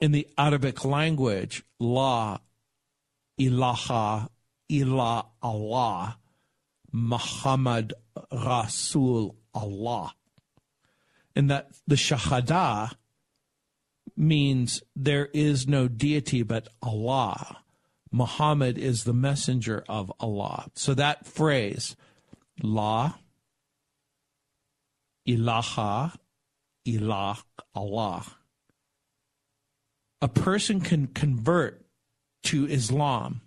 in 0.01 0.11
the 0.11 0.27
Arabic 0.37 0.83
language, 0.83 1.63
La 1.79 2.39
ilaha 3.37 4.29
illa 4.67 5.25
Allah, 5.41 6.17
Muhammad 6.91 7.93
Rasul 8.31 9.35
Allah. 9.53 10.13
And 11.35 11.49
that 11.49 11.69
the 11.87 11.95
Shahada 11.95 12.93
means 14.17 14.81
there 14.95 15.29
is 15.33 15.67
no 15.67 15.87
deity 15.87 16.41
but 16.43 16.67
Allah. 16.81 17.57
Muhammad 18.11 18.77
is 18.77 19.03
the 19.03 19.13
messenger 19.13 19.83
of 19.87 20.11
Allah. 20.19 20.67
So 20.75 20.93
that 20.93 21.25
phrase, 21.25 21.95
La 22.61 23.13
ilaha 25.25 26.13
illa 26.85 27.37
Allah 27.73 28.25
a 30.21 30.27
person 30.27 30.79
can 30.79 31.07
convert 31.07 31.83
to 32.43 32.67
Islam 32.67 33.41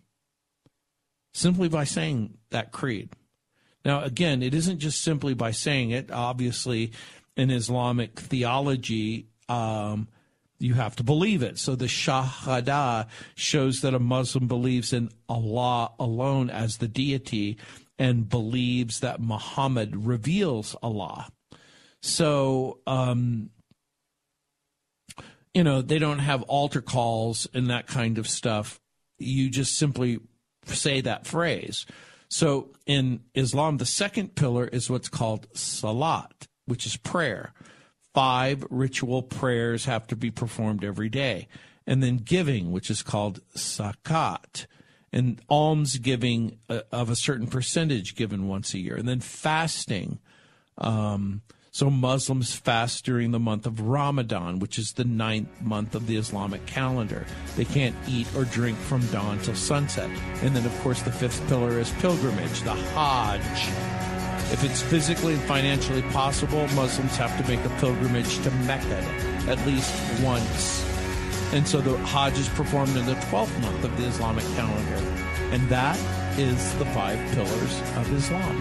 simply 1.33 1.69
by 1.69 1.85
saying 1.85 2.37
that 2.51 2.73
creed. 2.73 3.11
Now, 3.85 4.03
again, 4.03 4.43
it 4.43 4.55
isn't 4.55 4.79
just 4.79 5.03
simply 5.03 5.35
by 5.35 5.51
saying 5.53 5.91
it. 5.91 6.11
Obviously, 6.11 6.93
in 7.37 7.51
Islamic 7.51 8.19
theology, 8.19 9.29
um, 9.49 10.09
you 10.65 10.75
have 10.75 10.97
to 10.97 11.05
believe 11.05 11.43
it. 11.43 11.59
So 11.59 11.77
the 11.77 11.87
Shahada 11.87 13.07
shows 13.35 13.81
that 13.83 13.95
a 13.95 13.99
Muslim 13.99 14.49
believes 14.49 14.93
in 14.93 15.11
Allah 15.29 15.93
alone 15.99 16.51
as 16.51 16.79
the 16.79 16.89
deity 16.89 17.59
and 17.99 18.29
believes 18.29 19.01
that 19.01 19.21
Muhammad 19.21 20.07
reveals 20.07 20.75
Allah. 20.83 21.29
So 22.01 22.81
um, 22.87 23.51
you 25.55 25.63
know, 25.63 25.81
they 25.81 25.99
don't 25.99 26.19
have 26.19 26.43
altar 26.43 26.83
calls 26.83 27.47
and 27.55 27.71
that 27.71 27.87
kind 27.87 28.19
of 28.19 28.29
stuff. 28.29 28.81
You 29.19 29.49
just 29.49 29.79
simply 29.79 30.19
say 30.67 31.01
that 31.01 31.27
phrase. 31.27 31.87
So 32.29 32.73
in 32.87 33.21
Islam, 33.35 33.77
the 33.77 33.87
second 33.87 34.35
pillar 34.35 34.67
is 34.67 34.91
what's 34.91 35.09
called 35.09 35.47
salat, 35.55 36.49
which 36.67 36.85
is 36.85 36.97
prayer. 36.97 37.53
Five 38.15 38.65
ritual 38.71 39.23
prayers 39.23 39.85
have 39.87 40.07
to 40.07 40.17
be 40.17 40.31
performed 40.31 40.85
every 40.85 41.09
day. 41.09 41.49
And 41.87 42.03
then 42.03 42.19
giving, 42.19 42.73
which 42.73 42.89
is 42.91 43.03
called 43.03 43.41
zakat, 43.57 44.67
and 45.13 45.41
alms 45.49 45.99
giving 45.99 46.59
uh, 46.69 46.81
of 46.91 47.11
a 47.11 47.17
certain 47.17 47.47
percentage 47.47 48.17
given 48.17 48.49
once 48.49 48.73
a 48.73 48.79
year. 48.79 48.97
And 48.97 49.09
then 49.09 49.21
fasting, 49.21 50.19
um, 50.79 51.43
so 51.75 51.91
Muslims 51.91 52.55
fast 52.55 53.05
during 53.05 53.33
the 53.33 53.41
month 53.41 53.67
of 53.67 53.81
Ramadan, 53.81 54.61
which 54.61 54.79
is 54.79 54.93
the 54.93 55.05
ninth 55.05 55.61
month 55.61 55.97
of 55.97 56.07
the 56.07 56.17
Islamic 56.17 56.65
calendar. 56.67 57.27
They 57.57 57.65
can't 57.65 57.97
eat 58.09 58.29
or 58.37 58.45
drink 58.45 58.79
from 58.79 59.05
dawn 59.09 59.41
till 59.41 59.57
sunset. 59.57 60.09
And 60.43 60.55
then, 60.55 60.65
of 60.65 60.81
course, 60.83 61.03
the 61.03 61.11
fifth 61.11 61.45
pillar 61.49 61.81
is 61.81 61.91
pilgrimage, 61.95 62.63
the 62.63 62.75
Hajj. 62.75 64.04
If 64.55 64.63
it's 64.63 64.81
physically 64.81 65.35
and 65.35 65.43
financially 65.43 66.03
possible, 66.13 66.69
Muslims 66.77 67.17
have 67.17 67.37
to 67.43 67.51
make 67.51 67.65
a 67.65 67.69
pilgrimage 67.81 68.39
to 68.45 68.53
Mecca 68.53 69.01
at 69.49 69.59
least 69.67 69.93
once. 70.23 70.81
And 71.53 71.67
so 71.67 71.81
the 71.81 71.99
Hajj 72.07 72.39
is 72.39 72.49
performed 72.51 72.97
in 72.97 73.05
the 73.05 73.15
12th 73.15 73.61
month 73.63 73.83
of 73.83 73.97
the 73.97 74.05
Islamic 74.05 74.45
calendar. 74.55 75.23
And 75.51 75.69
that 75.71 75.99
is 76.39 76.73
the 76.77 76.85
five 76.85 77.19
pillars 77.33 77.81
of 77.97 78.13
Islam. 78.15 78.61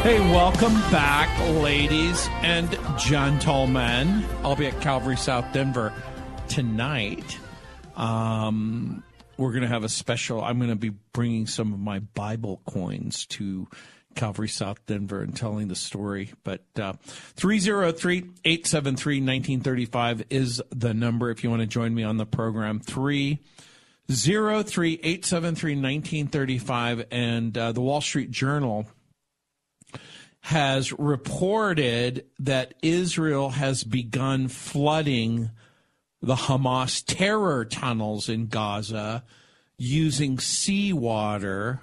Hey, 0.00 0.18
welcome 0.32 0.72
back, 0.90 1.28
ladies 1.62 2.26
and 2.40 2.70
gentlemen. 2.98 4.24
I'll 4.42 4.56
be 4.56 4.68
at 4.68 4.80
Calvary 4.80 5.18
South 5.18 5.52
Denver 5.52 5.92
tonight. 6.48 7.38
Um, 7.96 9.04
we're 9.38 9.52
going 9.52 9.62
to 9.62 9.68
have 9.68 9.84
a 9.84 9.88
special. 9.88 10.42
I'm 10.42 10.58
going 10.58 10.70
to 10.70 10.76
be 10.76 10.90
bringing 11.12 11.46
some 11.46 11.72
of 11.72 11.78
my 11.78 12.00
Bible 12.00 12.60
coins 12.66 13.24
to 13.26 13.68
Calvary 14.14 14.48
South 14.48 14.84
Denver 14.86 15.22
and 15.22 15.34
telling 15.34 15.68
the 15.68 15.76
story. 15.76 16.32
But 16.42 16.64
uh, 16.76 16.94
303 17.02 18.16
873 18.44 19.14
1935 19.20 20.24
is 20.28 20.60
the 20.70 20.92
number 20.92 21.30
if 21.30 21.44
you 21.44 21.50
want 21.50 21.62
to 21.62 21.66
join 21.66 21.94
me 21.94 22.02
on 22.02 22.16
the 22.16 22.26
program. 22.26 22.80
3 22.80 23.38
03873 24.10 25.72
1935 25.74 27.06
and 27.10 27.56
uh, 27.56 27.72
the 27.72 27.80
Wall 27.80 28.00
Street 28.00 28.30
Journal 28.30 28.86
has 30.40 30.92
reported 30.92 32.24
that 32.38 32.74
Israel 32.82 33.50
has 33.50 33.84
begun 33.84 34.48
flooding 34.48 35.50
the 36.20 36.34
Hamas 36.34 37.02
terror 37.06 37.64
tunnels 37.64 38.28
in 38.28 38.46
Gaza 38.46 39.24
using 39.76 40.38
seawater. 40.38 41.80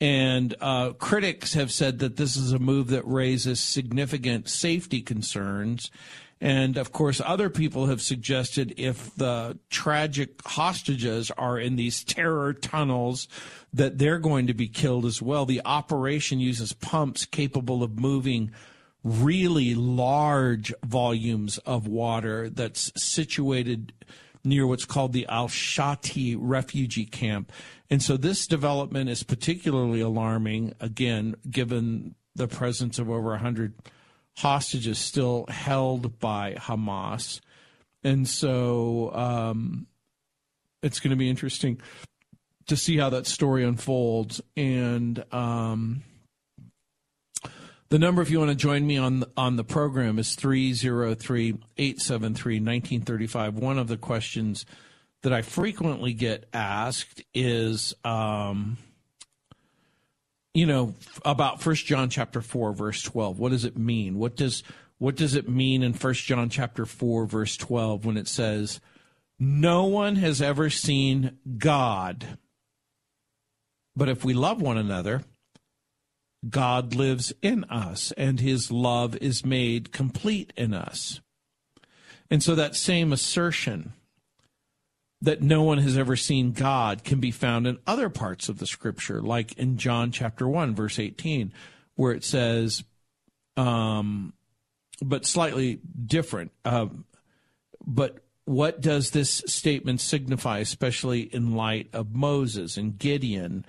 And 0.00 0.54
uh, 0.60 0.94
critics 0.94 1.54
have 1.54 1.70
said 1.70 2.00
that 2.00 2.16
this 2.16 2.36
is 2.36 2.52
a 2.52 2.58
move 2.58 2.88
that 2.88 3.06
raises 3.06 3.60
significant 3.60 4.48
safety 4.48 5.00
concerns. 5.00 5.90
And 6.40 6.76
of 6.76 6.90
course, 6.90 7.20
other 7.24 7.48
people 7.48 7.86
have 7.86 8.02
suggested 8.02 8.74
if 8.76 9.14
the 9.14 9.60
tragic 9.70 10.44
hostages 10.44 11.30
are 11.30 11.56
in 11.56 11.76
these 11.76 12.02
terror 12.02 12.52
tunnels, 12.52 13.28
that 13.72 13.98
they're 13.98 14.18
going 14.18 14.48
to 14.48 14.54
be 14.54 14.66
killed 14.66 15.06
as 15.06 15.22
well. 15.22 15.46
The 15.46 15.62
operation 15.64 16.40
uses 16.40 16.72
pumps 16.72 17.26
capable 17.26 17.84
of 17.84 18.00
moving 18.00 18.50
really 19.04 19.74
large 19.74 20.72
volumes 20.84 21.58
of 21.58 21.86
water 21.86 22.48
that's 22.48 22.92
situated 22.96 23.92
near 24.44 24.66
what's 24.66 24.84
called 24.84 25.12
the 25.12 25.26
Al 25.26 25.48
Shati 25.48 26.36
refugee 26.38 27.06
camp. 27.06 27.52
And 27.90 28.02
so 28.02 28.16
this 28.16 28.46
development 28.46 29.10
is 29.10 29.22
particularly 29.22 30.00
alarming, 30.00 30.74
again, 30.80 31.36
given 31.48 32.14
the 32.34 32.48
presence 32.48 32.98
of 32.98 33.10
over 33.10 33.30
100 33.30 33.74
hostages 34.36 34.98
still 34.98 35.46
held 35.48 36.18
by 36.18 36.54
Hamas. 36.54 37.40
And 38.02 38.26
so 38.26 39.12
um, 39.14 39.86
it's 40.82 41.00
going 41.00 41.10
to 41.10 41.16
be 41.16 41.28
interesting 41.30 41.80
to 42.66 42.76
see 42.76 42.96
how 42.96 43.10
that 43.10 43.26
story 43.26 43.64
unfolds. 43.64 44.40
And 44.56 45.22
um, 45.32 46.02
the 47.92 47.98
number, 47.98 48.22
if 48.22 48.30
you 48.30 48.38
want 48.38 48.50
to 48.50 48.56
join 48.56 48.86
me 48.86 48.96
on 48.96 49.22
on 49.36 49.56
the 49.56 49.64
program, 49.64 50.18
is 50.18 50.34
303 50.34 51.58
873 51.76 52.54
1935. 52.54 53.58
One 53.58 53.78
of 53.78 53.86
the 53.86 53.98
questions 53.98 54.64
that 55.20 55.34
I 55.34 55.42
frequently 55.42 56.14
get 56.14 56.48
asked 56.54 57.22
is. 57.34 57.94
Um, 58.02 58.78
you 60.54 60.66
know 60.66 60.94
about 61.24 61.62
first 61.62 61.86
john 61.86 62.10
chapter 62.10 62.42
4 62.42 62.74
verse 62.74 63.02
12 63.02 63.38
what 63.38 63.52
does 63.52 63.64
it 63.64 63.74
mean 63.78 64.18
what 64.18 64.36
does 64.36 64.62
what 64.98 65.16
does 65.16 65.34
it 65.34 65.48
mean 65.48 65.82
in 65.82 65.94
first 65.94 66.26
john 66.26 66.50
chapter 66.50 66.84
4 66.84 67.24
verse 67.24 67.56
12 67.56 68.04
when 68.04 68.18
it 68.18 68.28
says 68.28 68.78
no 69.38 69.84
one 69.84 70.16
has 70.16 70.42
ever 70.42 70.68
seen 70.68 71.38
god 71.56 72.36
but 73.96 74.10
if 74.10 74.26
we 74.26 74.34
love 74.34 74.60
one 74.60 74.76
another 74.76 75.22
god 76.48 76.94
lives 76.94 77.32
in 77.42 77.64
us 77.64 78.12
and 78.16 78.40
his 78.40 78.70
love 78.70 79.16
is 79.18 79.44
made 79.44 79.92
complete 79.92 80.52
in 80.56 80.74
us 80.74 81.20
and 82.30 82.42
so 82.42 82.54
that 82.54 82.74
same 82.74 83.12
assertion 83.12 83.92
that 85.22 85.40
no 85.40 85.62
one 85.62 85.78
has 85.78 85.96
ever 85.96 86.16
seen 86.16 86.50
God 86.50 87.04
can 87.04 87.20
be 87.20 87.30
found 87.30 87.66
in 87.66 87.78
other 87.86 88.08
parts 88.08 88.48
of 88.48 88.58
the 88.58 88.66
scripture, 88.66 89.22
like 89.22 89.52
in 89.52 89.78
John 89.78 90.10
chapter 90.10 90.48
1, 90.48 90.74
verse 90.74 90.98
18, 90.98 91.52
where 91.94 92.12
it 92.12 92.24
says, 92.24 92.82
um, 93.56 94.32
but 95.00 95.24
slightly 95.24 95.78
different. 96.06 96.50
Um, 96.64 97.04
but 97.86 98.24
what 98.46 98.80
does 98.80 99.10
this 99.10 99.44
statement 99.46 100.00
signify, 100.00 100.58
especially 100.58 101.20
in 101.20 101.54
light 101.54 101.88
of 101.92 102.14
Moses 102.14 102.76
and 102.76 102.98
Gideon 102.98 103.64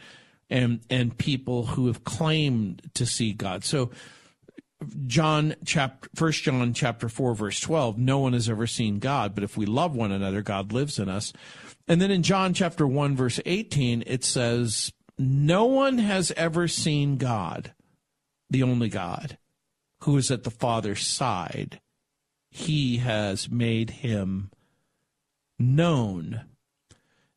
and, 0.49 0.82
and 0.89 1.17
people 1.17 1.65
who 1.65 1.88
have 1.88 2.03
claimed 2.03 2.89
to 2.95 3.06
see 3.06 3.34
God? 3.34 3.63
So, 3.63 3.91
John 5.08 5.56
chapter 5.65 6.10
first 6.15 6.43
John 6.43 6.73
chapter 6.73 7.10
4 7.10 7.36
verse 7.36 7.60
12 7.60 7.97
no 7.97 8.19
one 8.19 8.34
has 8.34 8.49
ever 8.49 8.67
seen 8.67 8.99
God 8.99 9.34
but 9.36 9.43
if 9.43 9.56
we 9.56 9.65
love 9.65 9.95
one 9.95 10.12
another 10.12 10.41
God 10.41 10.73
lives 10.73 10.99
in 10.99 11.10
us 11.10 11.34
and 11.88 12.01
then 12.01 12.12
in 12.12 12.23
John 12.23 12.53
chapter 12.53 12.86
1 12.86 13.15
verse 13.15 13.39
18 13.45 14.03
it 14.06 14.23
says 14.23 14.91
no 15.17 15.65
one 15.65 15.99
has 15.99 16.32
ever 16.36 16.67
seen 16.67 17.17
God 17.17 17.73
the 18.49 18.63
only 18.63 18.89
God 18.89 19.38
who 20.01 20.17
is 20.17 20.32
at 20.32 20.43
the 20.43 20.51
Father's 20.51 21.06
side 21.06 21.79
he 22.49 22.97
has 22.97 23.49
made 23.49 23.89
him 23.89 24.51
known 25.58 26.45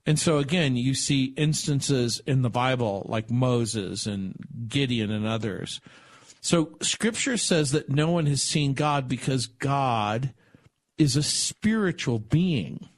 and 0.07 0.19
so 0.19 0.39
again 0.39 0.77
you 0.77 0.95
see 0.95 1.35
instances 1.37 2.23
in 2.27 2.43
the 2.43 2.51
Bible 2.51 3.05
like 3.09 3.31
Moses 3.31 4.07
and 4.07 4.35
Gideon 4.69 5.11
and 5.11 5.27
others 5.27 5.81
so 6.41 6.77
scripture 6.81 7.37
says 7.37 7.73
that 7.73 7.91
no 7.91 8.11
one 8.11 8.27
has 8.27 8.43
seen 8.43 8.73
God 8.73 9.09
because 9.09 9.47
God 9.47 10.33
is 10.99 11.17
a 11.17 11.23
spiritual 11.23 12.19
being. 12.19 12.89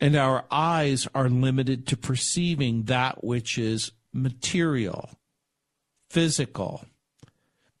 And 0.00 0.16
our 0.16 0.44
eyes 0.50 1.08
are 1.14 1.28
limited 1.28 1.86
to 1.88 1.96
perceiving 1.96 2.84
that 2.84 3.24
which 3.24 3.56
is 3.58 3.92
material, 4.12 5.10
physical, 6.10 6.84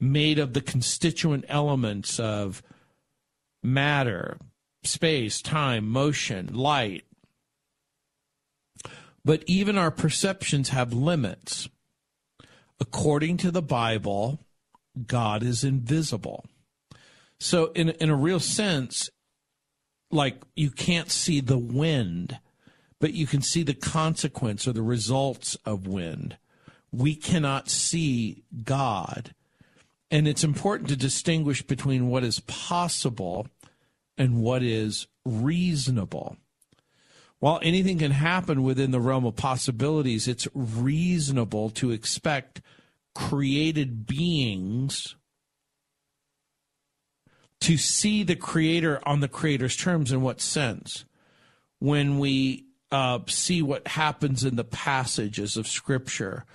made 0.00 0.38
of 0.38 0.52
the 0.52 0.60
constituent 0.60 1.44
elements 1.48 2.18
of 2.18 2.62
matter, 3.62 4.38
space, 4.84 5.42
time, 5.42 5.88
motion, 5.88 6.54
light. 6.54 7.04
But 9.24 9.42
even 9.46 9.78
our 9.78 9.90
perceptions 9.90 10.68
have 10.68 10.92
limits. 10.92 11.68
According 12.80 13.38
to 13.38 13.50
the 13.50 13.62
Bible, 13.62 14.40
God 15.06 15.42
is 15.42 15.64
invisible. 15.64 16.44
So, 17.38 17.72
in, 17.72 17.90
in 17.90 18.10
a 18.10 18.16
real 18.16 18.40
sense, 18.40 19.10
like 20.10 20.42
you 20.54 20.70
can't 20.70 21.10
see 21.10 21.40
the 21.40 21.58
wind, 21.58 22.38
but 23.00 23.14
you 23.14 23.26
can 23.26 23.42
see 23.42 23.62
the 23.62 23.74
consequence 23.74 24.66
or 24.66 24.72
the 24.72 24.82
results 24.82 25.56
of 25.64 25.86
wind. 25.86 26.36
We 26.92 27.14
cannot 27.14 27.68
see 27.68 28.44
God. 28.62 29.34
And 30.10 30.28
it's 30.28 30.44
important 30.44 30.88
to 30.90 30.96
distinguish 30.96 31.62
between 31.62 32.08
what 32.08 32.22
is 32.22 32.40
possible 32.40 33.48
and 34.16 34.40
what 34.40 34.62
is 34.62 35.08
reasonable. 35.24 36.36
While 37.44 37.60
anything 37.62 37.98
can 37.98 38.12
happen 38.12 38.62
within 38.62 38.90
the 38.90 39.00
realm 39.00 39.26
of 39.26 39.36
possibilities, 39.36 40.26
it's 40.26 40.48
reasonable 40.54 41.68
to 41.72 41.90
expect 41.90 42.62
created 43.14 44.06
beings 44.06 45.14
to 47.60 47.76
see 47.76 48.22
the 48.22 48.34
creator 48.34 48.98
on 49.06 49.20
the 49.20 49.28
creator's 49.28 49.76
terms 49.76 50.10
in 50.10 50.22
what 50.22 50.40
sense. 50.40 51.04
When 51.80 52.18
we 52.18 52.64
uh, 52.90 53.18
see 53.26 53.60
what 53.60 53.88
happens 53.88 54.42
in 54.42 54.56
the 54.56 54.64
passages 54.64 55.58
of 55.58 55.68
scripture 55.68 56.46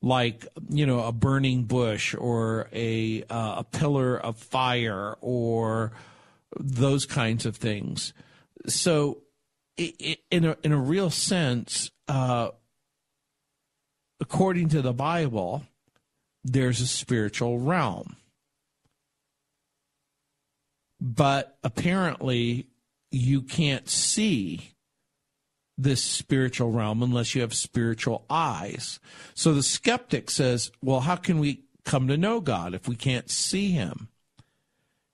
like 0.00 0.46
you 0.70 0.86
know 0.86 1.04
a 1.04 1.12
burning 1.12 1.64
bush 1.64 2.14
or 2.14 2.66
a 2.72 3.24
uh, 3.24 3.56
a 3.58 3.64
pillar 3.64 4.16
of 4.16 4.38
fire 4.38 5.18
or 5.20 5.92
those 6.58 7.04
kinds 7.04 7.44
of 7.44 7.56
things. 7.56 8.14
So 8.66 9.18
in 9.76 10.44
a 10.44 10.56
in 10.62 10.72
a 10.72 10.78
real 10.78 11.10
sense 11.10 11.90
uh, 12.08 12.50
according 14.20 14.68
to 14.68 14.82
the 14.82 14.92
bible 14.92 15.64
there's 16.44 16.80
a 16.80 16.86
spiritual 16.86 17.58
realm. 17.58 18.16
But 21.00 21.58
apparently, 21.64 22.68
you 23.10 23.42
can't 23.42 23.88
see 23.88 24.74
this 25.78 26.02
spiritual 26.02 26.70
realm 26.70 27.02
unless 27.02 27.34
you 27.34 27.40
have 27.40 27.54
spiritual 27.54 28.26
eyes. 28.28 29.00
So 29.34 29.54
the 29.54 29.62
skeptic 29.62 30.30
says, 30.30 30.70
well, 30.82 31.00
how 31.00 31.16
can 31.16 31.38
we 31.38 31.64
come 31.84 32.08
to 32.08 32.18
know 32.18 32.40
God 32.40 32.74
if 32.74 32.86
we 32.86 32.96
can't 32.96 33.30
see 33.30 33.70
him? 33.70 34.08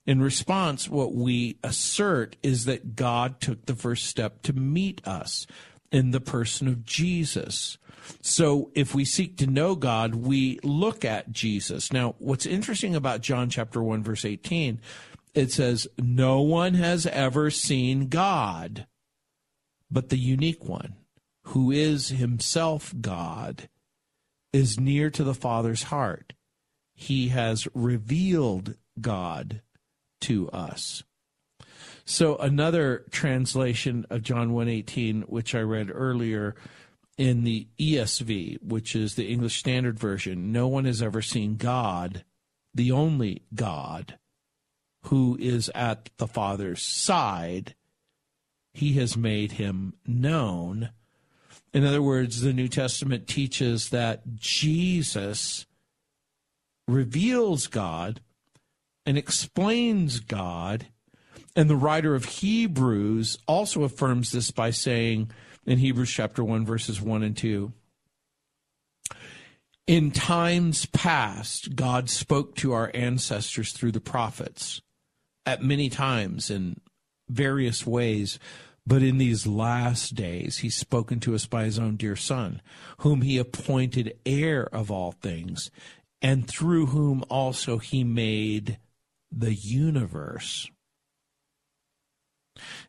In 0.06 0.22
response, 0.22 0.88
what 0.88 1.14
we 1.14 1.58
assert 1.64 2.36
is 2.42 2.64
that 2.66 2.94
God 2.94 3.40
took 3.40 3.66
the 3.66 3.74
first 3.74 4.06
step 4.06 4.42
to 4.42 4.52
meet 4.52 5.06
us 5.06 5.46
in 5.90 6.12
the 6.12 6.20
person 6.20 6.68
of 6.68 6.84
Jesus. 6.84 7.76
So 8.20 8.70
if 8.74 8.94
we 8.94 9.04
seek 9.04 9.36
to 9.38 9.48
know 9.48 9.74
God, 9.74 10.14
we 10.14 10.60
look 10.62 11.04
at 11.04 11.32
Jesus. 11.32 11.92
Now, 11.92 12.14
what's 12.18 12.46
interesting 12.46 12.94
about 12.94 13.20
John 13.20 13.50
chapter 13.50 13.82
1 13.82 14.04
verse 14.04 14.24
18, 14.24 14.80
it 15.34 15.52
says, 15.52 15.88
"No 15.98 16.40
one 16.40 16.74
has 16.74 17.06
ever 17.06 17.50
seen 17.50 18.08
God, 18.08 18.86
but 19.90 20.08
the 20.08 20.18
unique 20.18 20.64
one, 20.64 20.94
who 21.46 21.72
is 21.72 22.10
himself 22.10 22.94
God, 23.00 23.68
is 24.52 24.78
near 24.78 25.10
to 25.10 25.24
the 25.24 25.34
Father's 25.34 25.84
heart. 25.84 26.32
He 26.94 27.28
has 27.28 27.66
revealed 27.74 28.76
God 29.00 29.62
to 30.26 30.48
us." 30.50 31.02
So 32.04 32.36
another 32.36 33.04
translation 33.10 34.06
of 34.10 34.22
John 34.22 34.52
1:18 34.52 35.22
which 35.22 35.54
I 35.54 35.60
read 35.60 35.90
earlier 35.92 36.54
in 37.18 37.44
the 37.44 37.66
ESV, 37.78 38.58
which 38.62 38.94
is 38.94 39.14
the 39.14 39.26
English 39.26 39.58
Standard 39.58 39.98
Version, 39.98 40.52
no 40.52 40.68
one 40.68 40.84
has 40.84 41.02
ever 41.02 41.22
seen 41.22 41.56
God, 41.56 42.24
the 42.74 42.92
only 42.92 43.42
God, 43.54 44.18
who 45.04 45.36
is 45.40 45.70
at 45.74 46.10
the 46.18 46.28
Father's 46.28 46.82
side. 46.82 47.74
He 48.74 48.92
has 48.94 49.16
made 49.16 49.52
him 49.52 49.94
known. 50.06 50.90
In 51.72 51.84
other 51.84 52.02
words, 52.02 52.42
the 52.42 52.52
New 52.52 52.68
Testament 52.68 53.26
teaches 53.26 53.88
that 53.90 54.36
Jesus 54.36 55.66
reveals 56.86 57.66
God 57.66 58.20
and 59.06 59.16
explains 59.16 60.20
God. 60.20 60.88
And 61.54 61.70
the 61.70 61.76
writer 61.76 62.14
of 62.14 62.24
Hebrews 62.26 63.38
also 63.46 63.84
affirms 63.84 64.32
this 64.32 64.50
by 64.50 64.70
saying 64.70 65.30
in 65.64 65.78
Hebrews 65.78 66.10
chapter 66.10 66.44
1, 66.44 66.66
verses 66.66 67.00
1 67.00 67.22
and 67.22 67.36
2 67.36 67.72
In 69.86 70.10
times 70.10 70.84
past, 70.86 71.76
God 71.76 72.10
spoke 72.10 72.56
to 72.56 72.72
our 72.72 72.90
ancestors 72.92 73.72
through 73.72 73.92
the 73.92 74.00
prophets 74.00 74.82
at 75.46 75.62
many 75.62 75.88
times 75.88 76.50
in 76.50 76.80
various 77.28 77.86
ways. 77.86 78.38
But 78.88 79.02
in 79.02 79.18
these 79.18 79.46
last 79.46 80.14
days, 80.14 80.58
he's 80.58 80.76
spoken 80.76 81.18
to 81.20 81.34
us 81.34 81.46
by 81.46 81.64
his 81.64 81.78
own 81.78 81.96
dear 81.96 82.14
Son, 82.14 82.62
whom 82.98 83.22
he 83.22 83.38
appointed 83.38 84.16
heir 84.24 84.68
of 84.72 84.92
all 84.92 85.10
things, 85.10 85.72
and 86.22 86.46
through 86.46 86.86
whom 86.86 87.24
also 87.28 87.78
he 87.78 88.04
made 88.04 88.78
the 89.36 89.54
universe. 89.54 90.68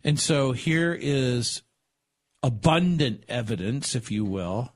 And 0.03 0.19
so 0.19 0.53
here 0.53 0.97
is 0.99 1.61
abundant 2.41 3.23
evidence, 3.27 3.95
if 3.95 4.09
you 4.09 4.23
will, 4.23 4.73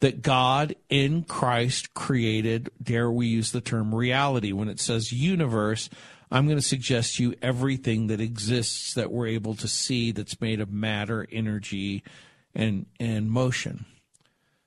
that 0.00 0.22
God 0.22 0.74
in 0.88 1.22
Christ 1.22 1.94
created, 1.94 2.70
dare 2.82 3.10
we 3.10 3.26
use 3.26 3.52
the 3.52 3.60
term 3.60 3.94
reality. 3.94 4.52
When 4.52 4.68
it 4.68 4.80
says 4.80 5.12
universe, 5.12 5.88
I'm 6.30 6.46
going 6.46 6.58
to 6.58 6.62
suggest 6.62 7.16
to 7.16 7.22
you 7.22 7.34
everything 7.40 8.08
that 8.08 8.20
exists 8.20 8.94
that 8.94 9.10
we're 9.12 9.28
able 9.28 9.54
to 9.56 9.68
see 9.68 10.12
that's 10.12 10.40
made 10.40 10.60
of 10.60 10.72
matter, 10.72 11.26
energy, 11.30 12.02
and, 12.54 12.86
and 12.98 13.30
motion. 13.30 13.86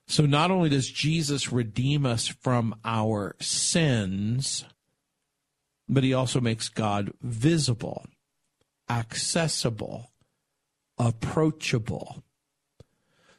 So 0.06 0.26
not 0.26 0.50
only 0.50 0.68
does 0.68 0.90
Jesus 0.90 1.52
redeem 1.52 2.04
us 2.04 2.26
from 2.26 2.74
our 2.84 3.36
sins, 3.40 4.64
but 5.88 6.04
he 6.04 6.14
also 6.14 6.40
makes 6.40 6.68
God 6.68 7.12
visible, 7.20 8.06
accessible, 8.88 10.10
approachable. 10.98 12.22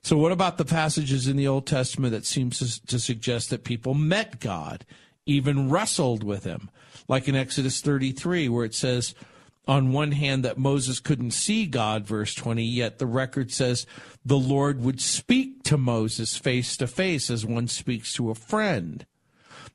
So, 0.02 0.18
what 0.18 0.34
about 0.34 0.58
the 0.58 0.66
passages 0.66 1.28
in 1.28 1.38
the 1.38 1.48
Old 1.48 1.66
Testament 1.66 2.12
that 2.12 2.26
seems 2.26 2.60
to, 2.60 2.86
to, 2.88 3.00
suggest 3.00 3.50
that 3.50 3.64
people 3.64 3.94
met 3.94 4.42
God, 4.42 4.86
even 5.26 5.70
wrestled 5.70 6.24
with 6.24 6.44
him? 6.44 6.70
Like 7.08 7.28
in 7.28 7.36
Exodus 7.36 7.80
33, 7.80 8.50
where 8.50 8.66
it 8.66 8.76
says, 8.76 9.16
on 9.66 9.94
one 9.94 10.12
hand, 10.12 10.44
that 10.44 10.58
Moses 10.58 11.00
couldn't 11.00 11.32
see 11.32 11.66
God, 11.66 12.06
verse 12.06 12.36
20, 12.36 12.64
yet 12.64 13.00
the 13.00 13.06
record 13.06 13.52
says 13.52 13.86
the 14.26 14.38
Lord 14.38 14.82
would 14.82 15.00
speak 15.00 15.64
to 15.64 15.78
Moses 15.78 16.38
face 16.38 16.76
to 16.78 16.88
face 16.88 17.30
as 17.30 17.46
one 17.46 17.70
speaks 17.70 18.14
to 18.14 18.30
a 18.30 18.36
friend. 18.36 19.06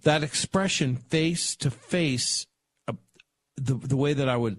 That 0.03 0.23
expression, 0.23 0.97
face 0.97 1.57
to 1.57 1.71
face, 1.71 2.47
the, 3.59 3.75
the 3.75 3.97
way 3.97 4.13
that 4.13 4.29
I 4.29 4.37
would 4.37 4.59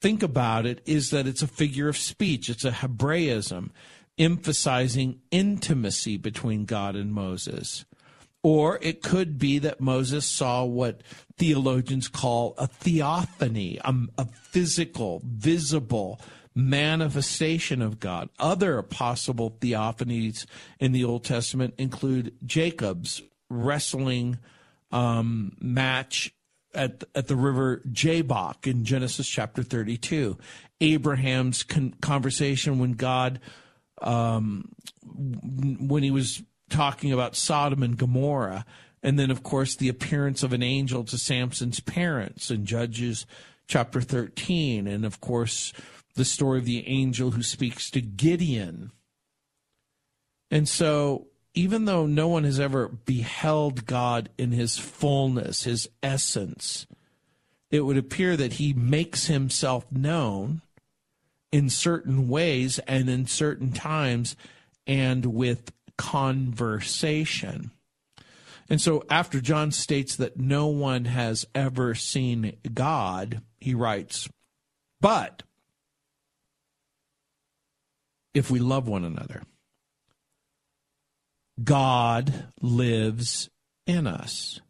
think 0.00 0.22
about 0.22 0.66
it 0.66 0.80
is 0.86 1.10
that 1.10 1.26
it's 1.26 1.42
a 1.42 1.46
figure 1.46 1.88
of 1.88 1.96
speech, 1.96 2.48
it's 2.48 2.64
a 2.64 2.70
Hebraism 2.70 3.72
emphasizing 4.20 5.18
intimacy 5.30 6.18
between 6.18 6.66
God 6.66 6.94
and 6.94 7.12
Moses. 7.12 7.86
Or 8.42 8.78
it 8.80 9.02
could 9.02 9.38
be 9.38 9.58
that 9.60 9.80
Moses 9.80 10.26
saw 10.26 10.64
what 10.64 11.02
theologians 11.36 12.08
call 12.08 12.54
a 12.58 12.66
theophany, 12.66 13.78
a, 13.84 13.94
a, 14.18 14.26
physical, 14.26 15.20
visible 15.24 16.20
manifestation 16.54 17.82
of 17.82 18.00
God. 18.00 18.28
Other 18.38 18.82
possible 18.82 19.56
theophanies 19.60 20.46
in 20.78 20.92
the 20.92 21.04
Old 21.04 21.24
Testament 21.24 21.74
include 21.76 22.34
Jacob's 22.44 23.22
wrestling 23.48 24.38
um, 24.90 25.56
match 25.60 26.32
at 26.74 27.04
at 27.14 27.26
the 27.26 27.36
river 27.36 27.82
Jabbok 27.90 28.66
in 28.66 28.84
Genesis 28.84 29.28
chapter 29.28 29.62
32. 29.62 30.38
Abraham's 30.80 31.62
con- 31.62 31.94
conversation 32.00 32.78
when 32.78 32.92
God, 32.92 33.40
um, 34.00 34.72
when 35.04 36.02
he 36.02 36.10
was 36.10 36.42
talking 36.70 37.12
about 37.12 37.36
Sodom 37.36 37.82
and 37.82 37.98
Gomorrah, 37.98 38.64
and 39.02 39.18
then 39.18 39.30
of 39.30 39.42
course 39.42 39.76
the 39.76 39.88
appearance 39.88 40.42
of 40.42 40.52
an 40.52 40.62
angel 40.62 41.04
to 41.04 41.18
Samson's 41.18 41.80
parents 41.80 42.50
in 42.50 42.64
Judges 42.64 43.26
chapter 43.66 44.00
13, 44.00 44.86
and 44.86 45.04
of 45.04 45.20
course 45.20 45.72
the 46.14 46.24
story 46.24 46.58
of 46.58 46.64
the 46.64 46.86
angel 46.88 47.32
who 47.32 47.42
speaks 47.42 47.90
to 47.90 48.00
Gideon. 48.00 48.90
And 50.50 50.68
so 50.68 51.28
even 51.54 51.84
though 51.84 52.06
no 52.06 52.28
one 52.28 52.44
has 52.44 52.60
ever 52.60 52.88
beheld 52.88 53.86
God 53.86 54.28
in 54.38 54.52
his 54.52 54.78
fullness, 54.78 55.64
his 55.64 55.88
essence, 56.02 56.86
it 57.70 57.80
would 57.80 57.96
appear 57.96 58.36
that 58.36 58.54
he 58.54 58.72
makes 58.72 59.26
himself 59.26 59.90
known 59.90 60.62
in 61.52 61.68
certain 61.68 62.28
ways 62.28 62.78
and 62.80 63.08
in 63.08 63.26
certain 63.26 63.72
times 63.72 64.36
and 64.86 65.26
with 65.26 65.72
conversation. 65.96 67.70
And 68.68 68.80
so, 68.80 69.02
after 69.10 69.40
John 69.40 69.72
states 69.72 70.14
that 70.16 70.38
no 70.38 70.68
one 70.68 71.06
has 71.06 71.44
ever 71.56 71.96
seen 71.96 72.56
God, 72.72 73.42
he 73.58 73.74
writes, 73.74 74.28
But 75.00 75.42
if 78.32 78.48
we 78.48 78.60
love 78.60 78.86
one 78.86 79.04
another, 79.04 79.42
God 81.62 82.48
lives 82.60 83.50
in 83.86 84.06
us, 84.06 84.60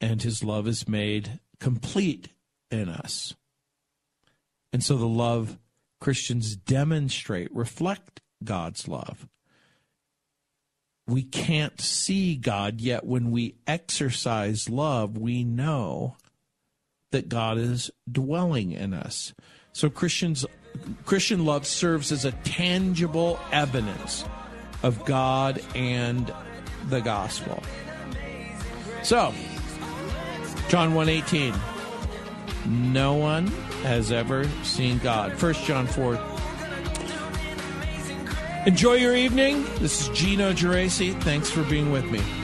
and 0.00 0.22
his 0.22 0.42
love 0.42 0.66
is 0.66 0.88
made 0.88 1.40
complete 1.60 2.28
in 2.70 2.88
us. 2.88 3.34
And 4.72 4.82
so 4.82 4.96
the 4.96 5.06
love 5.06 5.58
Christians 6.00 6.56
demonstrate, 6.56 7.54
reflect 7.54 8.20
God's 8.42 8.88
love. 8.88 9.28
We 11.06 11.22
can't 11.22 11.80
see 11.80 12.34
God, 12.34 12.80
yet 12.80 13.06
when 13.06 13.30
we 13.30 13.56
exercise 13.66 14.68
love, 14.68 15.16
we 15.16 15.44
know 15.44 16.16
that 17.12 17.28
God 17.28 17.58
is 17.58 17.90
dwelling 18.10 18.72
in 18.72 18.92
us. 18.92 19.32
So 19.72 19.88
Christians 19.88 20.44
Christian 21.04 21.44
love 21.44 21.66
serves 21.66 22.10
as 22.10 22.24
a 22.24 22.32
tangible 22.32 23.38
evidence 23.52 24.24
of 24.84 25.04
God 25.06 25.60
and 25.74 26.32
the 26.88 27.00
gospel. 27.00 27.60
So, 29.02 29.34
John 30.68 30.94
1:18 30.94 31.54
No 32.66 33.14
one 33.14 33.46
has 33.82 34.12
ever 34.12 34.48
seen 34.62 34.98
God. 34.98 35.32
1 35.42 35.54
John 35.64 35.86
4 35.86 36.20
Enjoy 38.66 38.94
your 38.94 39.16
evening. 39.16 39.64
This 39.78 40.02
is 40.02 40.18
Gino 40.18 40.52
Geraci. 40.52 41.20
Thanks 41.22 41.50
for 41.50 41.62
being 41.64 41.90
with 41.90 42.04
me. 42.10 42.43